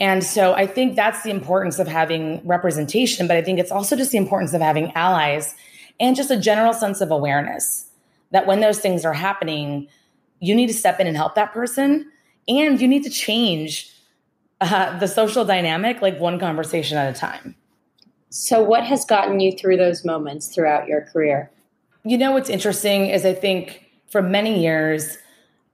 And 0.00 0.22
so 0.22 0.54
I 0.54 0.66
think 0.66 0.94
that's 0.94 1.22
the 1.22 1.30
importance 1.30 1.78
of 1.78 1.88
having 1.88 2.46
representation, 2.46 3.26
but 3.26 3.36
I 3.36 3.42
think 3.42 3.58
it's 3.58 3.72
also 3.72 3.96
just 3.96 4.12
the 4.12 4.18
importance 4.18 4.54
of 4.54 4.60
having 4.60 4.92
allies 4.92 5.54
and 6.00 6.16
just 6.16 6.30
a 6.30 6.36
general 6.36 6.72
sense 6.72 7.00
of 7.00 7.10
awareness 7.10 7.90
that 8.30 8.46
when 8.46 8.60
those 8.60 8.78
things 8.78 9.04
are 9.04 9.12
happening, 9.12 9.88
you 10.40 10.54
need 10.54 10.66
to 10.68 10.74
step 10.74 11.00
in 11.00 11.06
and 11.06 11.16
help 11.16 11.34
that 11.34 11.52
person 11.52 12.10
and 12.46 12.80
you 12.80 12.88
need 12.88 13.04
to 13.04 13.10
change 13.10 13.92
uh, 14.60 14.98
the 14.98 15.06
social 15.06 15.44
dynamic 15.44 16.02
like 16.02 16.18
one 16.18 16.38
conversation 16.38 16.98
at 16.98 17.14
a 17.14 17.18
time. 17.18 17.54
So 18.30 18.62
what 18.62 18.84
has 18.84 19.04
gotten 19.04 19.40
you 19.40 19.52
through 19.52 19.76
those 19.76 20.04
moments 20.04 20.54
throughout 20.54 20.88
your 20.88 21.02
career? 21.02 21.50
You 22.04 22.18
know 22.18 22.32
what's 22.32 22.48
interesting 22.48 23.06
is 23.06 23.24
i 23.26 23.34
think 23.34 23.84
for 24.10 24.22
many 24.22 24.62
years 24.62 25.18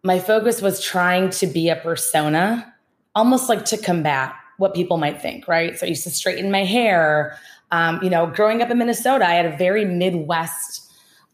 my 0.03 0.19
focus 0.19 0.61
was 0.61 0.83
trying 0.83 1.31
to 1.31 1.47
be 1.47 1.69
a 1.69 1.77
persona 1.77 2.75
almost 3.15 3.49
like 3.49 3.65
to 3.67 3.77
combat 3.77 4.35
what 4.59 4.75
people 4.75 4.97
might 4.97 5.21
think 5.21 5.47
right? 5.47 5.79
So 5.79 5.87
i 5.87 5.89
used 5.89 6.05
to 6.05 6.11
straighten 6.11 6.51
my 6.51 6.65
hair 6.65 7.39
um, 7.71 7.99
you 8.03 8.11
know 8.11 8.27
growing 8.27 8.63
up 8.63 8.71
in 8.71 8.79
minnesota 8.79 9.27
i 9.27 9.33
had 9.33 9.47
a 9.47 9.57
very 9.57 9.85
midwest 9.85 10.85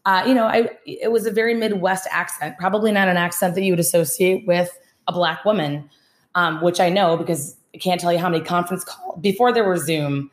uh, 0.05 0.23
you 0.25 0.33
know, 0.33 0.45
I 0.45 0.69
it 0.85 1.11
was 1.11 1.25
a 1.25 1.31
very 1.31 1.53
Midwest 1.53 2.07
accent, 2.09 2.57
probably 2.57 2.91
not 2.91 3.07
an 3.07 3.17
accent 3.17 3.55
that 3.55 3.63
you 3.63 3.71
would 3.71 3.79
associate 3.79 4.47
with 4.47 4.77
a 5.07 5.11
black 5.11 5.45
woman, 5.45 5.89
um, 6.33 6.61
which 6.61 6.79
I 6.79 6.89
know 6.89 7.17
because 7.17 7.55
I 7.75 7.77
can't 7.77 8.01
tell 8.01 8.11
you 8.11 8.19
how 8.19 8.29
many 8.29 8.43
conference 8.43 8.83
calls 8.83 9.19
before 9.21 9.53
there 9.53 9.63
were 9.63 9.77
Zoom. 9.77 10.31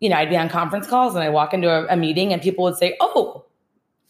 You 0.00 0.08
know, 0.08 0.16
I'd 0.16 0.30
be 0.30 0.36
on 0.36 0.48
conference 0.48 0.86
calls 0.86 1.14
and 1.14 1.22
I 1.22 1.28
walk 1.28 1.52
into 1.52 1.68
a, 1.68 1.86
a 1.88 1.96
meeting 1.96 2.32
and 2.32 2.40
people 2.40 2.64
would 2.64 2.76
say, 2.76 2.96
"Oh, 3.00 3.44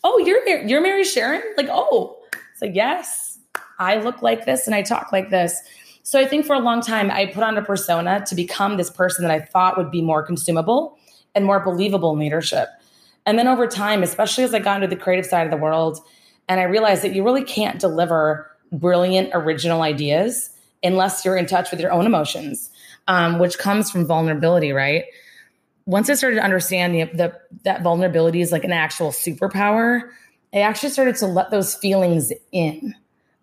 oh, 0.05 0.19
you're 0.19 0.47
you're 0.47 0.81
Mary 0.81 1.03
Sharon?" 1.03 1.43
Like, 1.57 1.69
"Oh," 1.69 2.17
it's 2.53 2.63
like, 2.63 2.77
"Yes, 2.77 3.41
I 3.81 3.97
look 3.97 4.23
like 4.23 4.47
this 4.47 4.67
and 4.67 4.77
I 4.77 4.83
talk 4.83 5.11
like 5.11 5.31
this." 5.31 5.61
So 6.05 6.21
I 6.21 6.25
think 6.25 6.47
for 6.47 6.55
a 6.55 6.61
long 6.61 6.83
time 6.83 7.11
I 7.11 7.27
put 7.27 7.43
on 7.43 7.59
a 7.59 7.63
persona 7.63 8.25
to 8.27 8.35
become 8.37 8.77
this 8.77 8.91
person 8.91 9.25
that 9.25 9.33
I 9.33 9.41
thought 9.41 9.77
would 9.77 9.91
be 9.91 10.03
more 10.03 10.23
consumable 10.23 10.97
and 11.35 11.45
more 11.45 11.61
believable 11.61 12.17
leadership. 12.17 12.69
And 13.27 13.39
then 13.39 13.49
over 13.49 13.67
time, 13.67 14.03
especially 14.03 14.45
as 14.45 14.55
I 14.55 14.59
got 14.59 14.83
into 14.83 14.95
the 14.95 15.01
creative 15.01 15.27
side 15.27 15.47
of 15.47 15.51
the 15.51 15.57
world, 15.57 16.01
and 16.49 16.59
I 16.59 16.65
realized 16.65 17.03
that 17.03 17.15
you 17.15 17.23
really 17.23 17.45
can't 17.45 17.79
deliver 17.79 18.51
brilliant, 18.73 19.31
original 19.33 19.83
ideas 19.83 20.51
unless 20.83 21.25
you're 21.25 21.37
in 21.37 21.47
touch 21.47 21.71
with 21.71 21.81
your 21.81 21.93
own 21.93 22.07
emotions, 22.07 22.71
um, 23.07 23.39
which 23.39 23.59
comes 23.59 23.91
from 23.91 24.07
vulnerability, 24.07 24.73
right? 24.73 25.05
Once 25.87 26.09
I 26.09 26.15
started 26.15 26.37
to 26.37 26.43
understand 26.43 26.95
the, 26.95 27.05
the, 27.05 27.39
that 27.65 27.83
vulnerability 27.83 28.41
is 28.41 28.53
like 28.53 28.65
an 28.65 28.73
actual 28.73 29.11
superpower, 29.11 30.03
I 30.53 30.61
actually 30.61 30.91
started 30.91 31.17
to 31.17 31.27
let 31.27 31.51
those 31.51 31.75
feelings 31.75 32.33
in. 32.53 32.95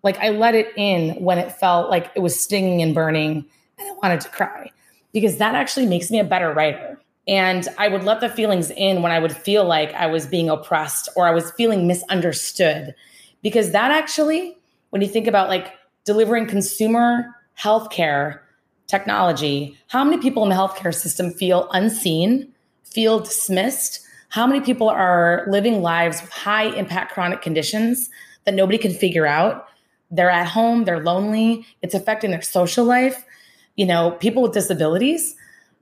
Like 0.02 0.18
I 0.18 0.30
let 0.30 0.54
it 0.54 0.72
in 0.76 1.14
when 1.22 1.38
it 1.38 1.52
felt 1.52 1.90
like 1.90 2.10
it 2.14 2.20
was 2.20 2.38
stinging 2.38 2.82
and 2.82 2.94
burning 2.94 3.44
and 3.78 3.88
I 3.88 3.92
wanted 4.02 4.20
to 4.22 4.28
cry 4.28 4.70
because 5.12 5.38
that 5.38 5.54
actually 5.54 5.86
makes 5.86 6.10
me 6.10 6.18
a 6.18 6.24
better 6.24 6.52
writer. 6.52 6.97
And 7.28 7.68
I 7.76 7.88
would 7.88 8.04
let 8.04 8.20
the 8.20 8.30
feelings 8.30 8.70
in 8.70 9.02
when 9.02 9.12
I 9.12 9.18
would 9.18 9.36
feel 9.36 9.64
like 9.64 9.92
I 9.92 10.06
was 10.06 10.26
being 10.26 10.48
oppressed 10.48 11.10
or 11.14 11.28
I 11.28 11.30
was 11.30 11.50
feeling 11.52 11.86
misunderstood. 11.86 12.94
Because 13.42 13.70
that 13.72 13.90
actually, 13.90 14.56
when 14.90 15.02
you 15.02 15.08
think 15.08 15.26
about 15.26 15.48
like 15.48 15.74
delivering 16.04 16.46
consumer 16.46 17.26
healthcare 17.60 18.40
technology, 18.86 19.76
how 19.88 20.02
many 20.02 20.20
people 20.22 20.42
in 20.42 20.48
the 20.48 20.54
healthcare 20.54 20.94
system 20.94 21.30
feel 21.30 21.68
unseen, 21.72 22.50
feel 22.84 23.20
dismissed? 23.20 24.00
How 24.30 24.46
many 24.46 24.60
people 24.60 24.88
are 24.88 25.46
living 25.48 25.82
lives 25.82 26.22
with 26.22 26.30
high 26.30 26.74
impact 26.76 27.12
chronic 27.12 27.42
conditions 27.42 28.08
that 28.44 28.54
nobody 28.54 28.78
can 28.78 28.92
figure 28.92 29.26
out? 29.26 29.66
They're 30.10 30.30
at 30.30 30.46
home, 30.46 30.84
they're 30.84 31.04
lonely, 31.04 31.66
it's 31.82 31.94
affecting 31.94 32.30
their 32.30 32.40
social 32.40 32.86
life. 32.86 33.22
You 33.76 33.84
know, 33.84 34.12
people 34.12 34.42
with 34.42 34.52
disabilities 34.52 35.36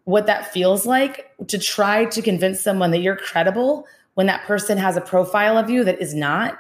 what 0.07 0.27
that 0.27 0.53
feels 0.53 0.87
like 0.87 1.33
to 1.49 1.59
try 1.59 2.05
to 2.05 2.23
convince 2.23 2.61
someone 2.61 2.93
that 2.93 3.01
you're 3.01 3.17
credible 3.17 3.87
when 4.15 4.27
that 4.27 4.45
person 4.45 4.79
has 4.79 4.97
a 4.97 5.01
profile 5.01 5.59
of 5.59 5.69
you 5.69 5.83
that 5.83 6.01
is 6.01 6.15
not. 6.15 6.59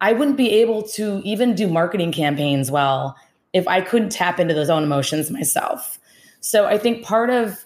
I 0.00 0.14
wouldn't 0.14 0.38
be 0.38 0.50
able 0.50 0.82
to 0.94 1.20
even 1.24 1.54
do 1.54 1.68
marketing 1.68 2.10
campaigns 2.10 2.70
well 2.70 3.16
if 3.52 3.68
I 3.68 3.82
couldn't 3.82 4.08
tap 4.10 4.40
into 4.40 4.54
those 4.54 4.70
own 4.70 4.82
emotions 4.82 5.30
myself. 5.30 5.98
So 6.40 6.64
I 6.64 6.78
think 6.78 7.04
part 7.04 7.28
of 7.28 7.62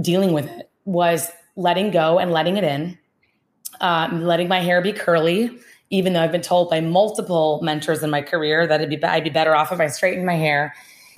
dealing 0.00 0.34
with 0.34 0.46
it 0.46 0.70
was 0.84 1.30
letting 1.56 1.90
go 1.90 2.18
and 2.18 2.30
letting 2.30 2.58
it 2.58 2.64
in, 2.64 2.98
um, 3.80 4.24
letting 4.24 4.48
my 4.48 4.60
hair 4.60 4.82
be 4.82 4.92
curly, 4.92 5.58
even 5.88 6.12
though 6.12 6.20
I've 6.20 6.32
been 6.32 6.42
told 6.42 6.68
by 6.68 6.82
multiple 6.82 7.60
mentors 7.62 8.02
in 8.02 8.10
my 8.10 8.20
career 8.20 8.66
that 8.66 8.88
be, 8.90 9.02
I'd 9.02 9.24
be 9.24 9.30
better 9.30 9.56
off 9.56 9.72
if 9.72 9.80
I 9.80 9.86
straightened 9.86 10.26
my 10.26 10.36
hair 10.36 10.74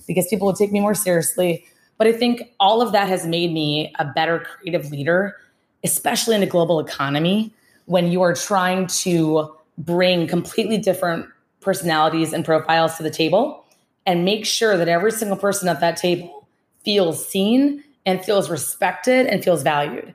because 0.07 0.29
people 0.29 0.47
would 0.47 0.57
take 0.57 0.71
me 0.71 0.79
more 0.79 0.95
seriously. 0.95 1.67
But 1.99 2.07
I 2.07 2.13
think 2.13 2.43
all 2.61 2.83
of 2.83 2.93
that 2.93 3.09
has 3.09 3.27
made 3.27 3.53
me 3.53 3.93
a 3.99 4.05
better 4.05 4.41
creative 4.41 4.91
leader, 4.91 5.37
especially 5.85 6.35
in 6.35 6.43
a 6.43 6.47
global 6.47 6.81
economy 6.81 7.53
when 7.87 8.11
you 8.11 8.23
are 8.23 8.35
trying 8.35 8.87
to 8.89 9.55
bring 9.79 10.27
completely 10.27 10.79
different 10.79 11.27
personalities 11.61 12.33
and 12.33 12.45
profiles 12.45 12.97
to 12.97 13.03
the 13.03 13.11
table 13.11 13.65
and 14.07 14.25
make 14.25 14.47
sure 14.47 14.77
that 14.77 14.89
every 14.89 15.11
single 15.11 15.37
person 15.37 15.69
at 15.69 15.81
that 15.81 15.97
table 15.97 16.47
feels 16.85 17.27
seen 17.27 17.83
and 18.05 18.25
feels 18.25 18.49
respected 18.49 19.27
and 19.27 19.43
feels 19.43 19.63
valued. 19.63 20.15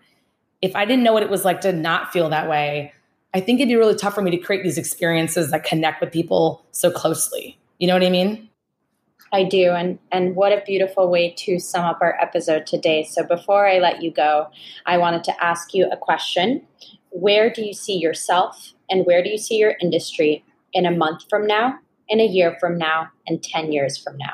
If 0.62 0.76
I 0.76 0.86
didn't 0.86 1.04
know 1.04 1.13
what 1.13 1.24
it 1.24 1.30
was 1.30 1.44
like 1.44 1.62
to 1.62 1.74
not 1.74 2.13
feel 2.13 2.30
that 2.30 2.50
way, 2.50 2.94
I 3.34 3.41
think 3.41 3.60
it'd 3.60 3.70
be 3.70 3.76
really 3.76 3.96
tough 3.96 4.13
for 4.13 4.22
me 4.22 4.32
to 4.32 4.38
create 4.38 4.63
these 4.63 4.78
experiences 4.78 5.52
that 5.52 5.63
connect 5.63 6.02
with 6.02 6.12
people 6.12 6.65
so 6.72 6.91
closely. 6.91 7.58
You 7.80 7.88
know 7.88 7.94
what 7.94 8.04
I 8.04 8.10
mean? 8.10 8.50
I 9.34 9.44
do. 9.44 9.72
And, 9.72 9.98
and 10.12 10.36
what 10.36 10.52
a 10.52 10.62
beautiful 10.65 11.10
way 11.10 11.34
to 11.39 11.60
sum 11.60 11.86
up 11.86 12.00
our 12.02 12.20
episode 12.22 12.65
today. 12.65 13.04
So 13.04 13.24
before 13.24 13.67
I 13.67 13.80
let 13.80 14.02
you 14.02 14.12
go, 14.12 14.50
I 14.86 14.98
wanted 14.98 15.24
to 15.26 15.44
ask 15.44 15.74
you 15.74 15.89
a 15.89 15.98
question. 15.98 16.62
Where 17.10 17.50
do 17.50 17.62
you 17.62 17.74
see 17.74 17.98
yourself 17.98 18.74
and 18.89 19.06
where 19.06 19.24
do 19.24 19.30
you 19.30 19.38
see 19.38 19.58
your 19.58 19.76
industry 19.82 20.44
in 20.74 20.86
a 20.86 20.91
month 20.91 21.24
from 21.30 21.48
now, 21.48 21.80
in 22.10 22.20
a 22.20 22.26
year 22.26 22.58
from 22.60 22.78
now, 22.78 23.10
and 23.26 23.41
10 23.41 23.72
years 23.72 23.98
from 23.98 24.17
now? 24.17 24.34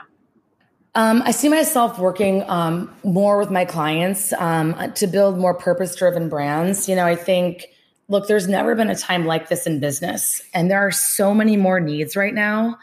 Um, 0.95 1.21
I 1.23 1.29
see 1.31 1.47
myself 1.47 1.99
working 1.99 2.43
um, 2.49 2.91
more 3.03 3.37
with 3.37 3.51
my 3.51 3.65
clients 3.65 4.33
um, 4.33 4.75
to 4.95 5.05
build 5.05 5.37
more 5.37 5.53
purpose 5.53 5.95
driven 5.95 6.27
brands. 6.27 6.89
You 6.89 6.95
know, 6.95 7.05
I 7.05 7.15
think, 7.15 7.67
look, 8.07 8.27
there's 8.27 8.47
never 8.47 8.73
been 8.73 8.89
a 8.89 8.95
time 8.95 9.27
like 9.27 9.47
this 9.47 9.67
in 9.67 9.79
business, 9.79 10.41
and 10.55 10.71
there 10.71 10.79
are 10.79 10.91
so 10.91 11.35
many 11.35 11.55
more 11.55 11.79
needs 11.79 12.15
right 12.15 12.33
now 12.33 12.79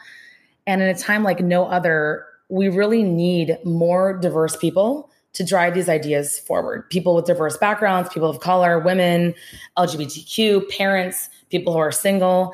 and 0.67 0.81
in 0.81 0.87
a 0.87 0.95
time 0.95 1.23
like 1.23 1.39
no 1.39 1.65
other, 1.65 2.25
we 2.49 2.69
really 2.69 3.03
need 3.03 3.57
more 3.63 4.17
diverse 4.17 4.55
people 4.55 5.09
to 5.33 5.43
drive 5.43 5.73
these 5.73 5.89
ideas 5.89 6.39
forward. 6.39 6.89
People 6.89 7.13
with 7.13 7.25
diverse 7.25 7.57
backgrounds, 7.57 8.09
people 8.09 8.29
of 8.29 8.39
color, 8.39 8.79
women, 8.79 9.33
LGBTQ, 9.77 10.69
parents, 10.69 11.29
people 11.49 11.73
who 11.73 11.79
are 11.79 11.91
single. 11.91 12.53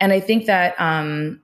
And 0.00 0.12
I 0.12 0.20
think 0.20 0.46
that 0.46 0.80
um, 0.80 1.40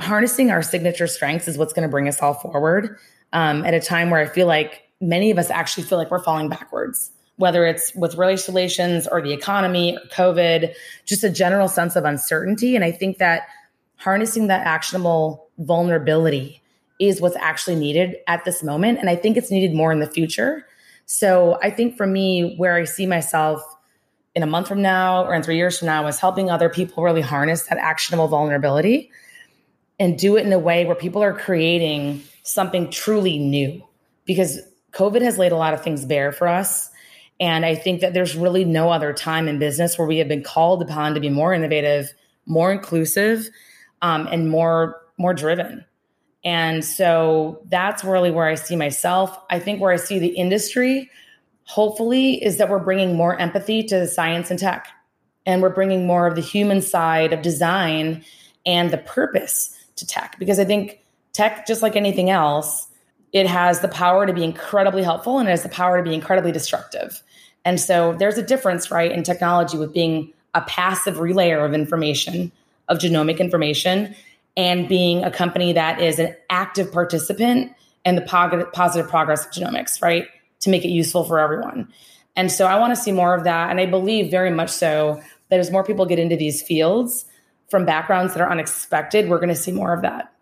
harnessing 0.00 0.50
our 0.50 0.62
signature 0.62 1.06
strengths 1.06 1.48
is 1.48 1.58
what's 1.58 1.72
going 1.72 1.86
to 1.86 1.90
bring 1.90 2.08
us 2.08 2.20
all 2.20 2.34
forward 2.34 2.98
um, 3.32 3.64
at 3.64 3.74
a 3.74 3.80
time 3.80 4.10
where 4.10 4.20
I 4.20 4.26
feel 4.26 4.46
like 4.46 4.82
many 5.00 5.30
of 5.30 5.38
us 5.38 5.50
actually 5.50 5.84
feel 5.84 5.98
like 5.98 6.10
we're 6.10 6.22
falling 6.22 6.48
backwards, 6.48 7.10
whether 7.36 7.66
it's 7.66 7.94
with 7.94 8.14
race 8.14 8.48
relations 8.48 9.06
or 9.06 9.20
the 9.20 9.32
economy 9.32 9.96
or 9.96 10.08
COVID, 10.08 10.74
just 11.04 11.22
a 11.24 11.30
general 11.30 11.68
sense 11.68 11.94
of 11.94 12.04
uncertainty. 12.04 12.74
And 12.74 12.84
I 12.84 12.90
think 12.90 13.18
that 13.18 13.42
harnessing 13.96 14.46
that 14.48 14.66
actionable 14.66 15.48
vulnerability 15.58 16.62
is 16.98 17.20
what's 17.20 17.36
actually 17.36 17.76
needed 17.76 18.16
at 18.26 18.44
this 18.44 18.62
moment. 18.62 18.98
And 18.98 19.10
I 19.10 19.16
think 19.16 19.36
it's 19.36 19.50
needed 19.50 19.74
more 19.74 19.92
in 19.92 20.00
the 20.00 20.06
future. 20.06 20.66
So 21.06 21.58
I 21.62 21.70
think 21.70 21.96
for 21.96 22.06
me, 22.06 22.56
where 22.56 22.74
I 22.74 22.84
see 22.84 23.06
myself 23.06 23.62
in 24.34 24.42
a 24.42 24.46
month 24.46 24.68
from 24.68 24.82
now 24.82 25.24
or 25.24 25.34
in 25.34 25.42
three 25.42 25.56
years 25.56 25.78
from 25.78 25.86
now 25.86 26.06
is 26.06 26.18
helping 26.18 26.50
other 26.50 26.68
people 26.68 27.02
really 27.02 27.22
harness 27.22 27.64
that 27.64 27.78
actionable 27.78 28.28
vulnerability 28.28 29.10
and 29.98 30.18
do 30.18 30.36
it 30.36 30.44
in 30.44 30.52
a 30.52 30.58
way 30.58 30.84
where 30.84 30.94
people 30.94 31.22
are 31.22 31.32
creating 31.32 32.22
something 32.42 32.90
truly 32.90 33.38
new 33.38 33.82
because 34.26 34.60
COVID 34.92 35.22
has 35.22 35.38
laid 35.38 35.52
a 35.52 35.56
lot 35.56 35.74
of 35.74 35.82
things 35.82 36.04
bare 36.04 36.32
for 36.32 36.48
us. 36.48 36.90
And 37.40 37.64
I 37.64 37.74
think 37.74 38.00
that 38.00 38.14
there's 38.14 38.34
really 38.34 38.64
no 38.64 38.90
other 38.90 39.12
time 39.12 39.48
in 39.48 39.58
business 39.58 39.98
where 39.98 40.06
we 40.06 40.18
have 40.18 40.28
been 40.28 40.42
called 40.42 40.82
upon 40.82 41.14
to 41.14 41.20
be 41.20 41.28
more 41.28 41.52
innovative, 41.52 42.12
more 42.46 42.72
inclusive, 42.72 43.48
um, 44.02 44.28
and 44.30 44.50
more 44.50 45.02
more 45.18 45.34
driven. 45.34 45.84
And 46.44 46.84
so 46.84 47.62
that's 47.68 48.04
really 48.04 48.30
where 48.30 48.46
I 48.46 48.54
see 48.54 48.76
myself. 48.76 49.36
I 49.50 49.58
think 49.58 49.80
where 49.80 49.92
I 49.92 49.96
see 49.96 50.18
the 50.18 50.28
industry, 50.28 51.10
hopefully, 51.64 52.42
is 52.42 52.58
that 52.58 52.68
we're 52.68 52.78
bringing 52.78 53.16
more 53.16 53.36
empathy 53.36 53.82
to 53.84 54.06
science 54.06 54.50
and 54.50 54.58
tech, 54.58 54.86
and 55.44 55.62
we're 55.62 55.70
bringing 55.70 56.06
more 56.06 56.26
of 56.26 56.34
the 56.34 56.42
human 56.42 56.82
side 56.82 57.32
of 57.32 57.42
design 57.42 58.24
and 58.64 58.90
the 58.90 58.98
purpose 58.98 59.76
to 59.96 60.06
tech. 60.06 60.38
Because 60.38 60.58
I 60.58 60.64
think 60.64 61.00
tech, 61.32 61.66
just 61.66 61.82
like 61.82 61.96
anything 61.96 62.30
else, 62.30 62.88
it 63.32 63.46
has 63.46 63.80
the 63.80 63.88
power 63.88 64.26
to 64.26 64.32
be 64.32 64.44
incredibly 64.44 65.02
helpful 65.02 65.38
and 65.38 65.48
it 65.48 65.50
has 65.50 65.62
the 65.62 65.68
power 65.68 65.98
to 65.98 66.08
be 66.08 66.14
incredibly 66.14 66.52
destructive. 66.52 67.22
And 67.64 67.80
so 67.80 68.14
there's 68.18 68.38
a 68.38 68.42
difference, 68.42 68.90
right, 68.90 69.10
in 69.10 69.24
technology 69.24 69.76
with 69.76 69.92
being 69.92 70.32
a 70.54 70.60
passive 70.62 71.16
relayer 71.16 71.64
of 71.64 71.74
information, 71.74 72.52
of 72.88 72.98
genomic 72.98 73.38
information, 73.38 74.14
and 74.56 74.88
being 74.88 75.22
a 75.24 75.30
company 75.30 75.72
that 75.72 76.00
is 76.00 76.18
an 76.18 76.34
active 76.48 76.90
participant 76.92 77.72
in 78.04 78.14
the 78.14 78.22
positive 78.72 79.08
progress 79.08 79.44
of 79.44 79.52
genomics, 79.52 80.00
right? 80.00 80.26
To 80.60 80.70
make 80.70 80.84
it 80.84 80.88
useful 80.88 81.24
for 81.24 81.38
everyone. 81.38 81.92
And 82.36 82.52
so 82.52 82.66
I 82.66 82.78
want 82.78 82.94
to 82.94 83.00
see 83.00 83.12
more 83.12 83.34
of 83.34 83.44
that. 83.44 83.70
And 83.70 83.80
I 83.80 83.86
believe 83.86 84.30
very 84.30 84.50
much 84.50 84.70
so 84.70 85.20
that 85.50 85.58
as 85.58 85.70
more 85.70 85.84
people 85.84 86.06
get 86.06 86.18
into 86.18 86.36
these 86.36 86.62
fields 86.62 87.24
from 87.68 87.84
backgrounds 87.84 88.34
that 88.34 88.40
are 88.40 88.50
unexpected, 88.50 89.28
we're 89.28 89.38
going 89.38 89.48
to 89.48 89.54
see 89.54 89.72
more 89.72 89.92
of 89.92 90.02
that. 90.02 90.32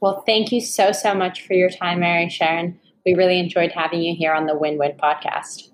Well, 0.00 0.22
thank 0.26 0.52
you 0.52 0.60
so, 0.60 0.92
so 0.92 1.14
much 1.14 1.46
for 1.46 1.54
your 1.54 1.70
time, 1.70 2.00
Mary 2.00 2.28
Sharon. 2.28 2.78
We 3.04 3.14
really 3.14 3.38
enjoyed 3.38 3.72
having 3.72 4.02
you 4.02 4.14
here 4.14 4.32
on 4.32 4.46
the 4.46 4.56
Win 4.56 4.78
Win 4.78 4.92
podcast. 4.92 5.68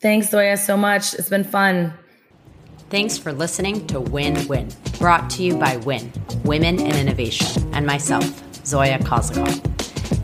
Thanks, 0.00 0.30
Zoya, 0.30 0.56
so 0.56 0.76
much. 0.76 1.14
It's 1.14 1.28
been 1.28 1.44
fun. 1.44 1.92
Thanks 2.90 3.18
for 3.18 3.34
listening 3.34 3.86
to 3.88 4.00
Win 4.00 4.48
Win, 4.48 4.70
brought 4.98 5.28
to 5.30 5.42
you 5.42 5.58
by 5.58 5.76
Win, 5.76 6.10
Women 6.44 6.80
in 6.80 6.96
Innovation, 6.96 7.74
and 7.74 7.86
myself, 7.86 8.24
Zoya 8.64 8.98
Kozakov. 9.00 9.62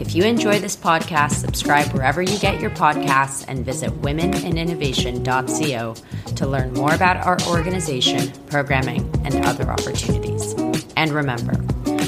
If 0.01 0.15
you 0.15 0.25
enjoy 0.25 0.61
this 0.61 0.75
podcast, 0.75 1.33
subscribe 1.33 1.93
wherever 1.93 2.23
you 2.23 2.39
get 2.39 2.63
your 2.63 2.71
podcasts 2.71 3.45
and 3.49 3.67
visit 3.67 3.91
womeninnovation.co 4.01 5.95
to 6.37 6.47
learn 6.47 6.73
more 6.73 6.95
about 6.95 7.19
our 7.19 7.37
organization, 7.47 8.33
programming, 8.47 9.11
and 9.27 9.45
other 9.45 9.71
opportunities. 9.71 10.55
And 10.97 11.11
remember, 11.11 11.57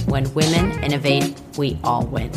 when 0.06 0.32
women 0.32 0.82
innovate, 0.82 1.38
we 1.58 1.78
all 1.84 2.06
win. 2.06 2.30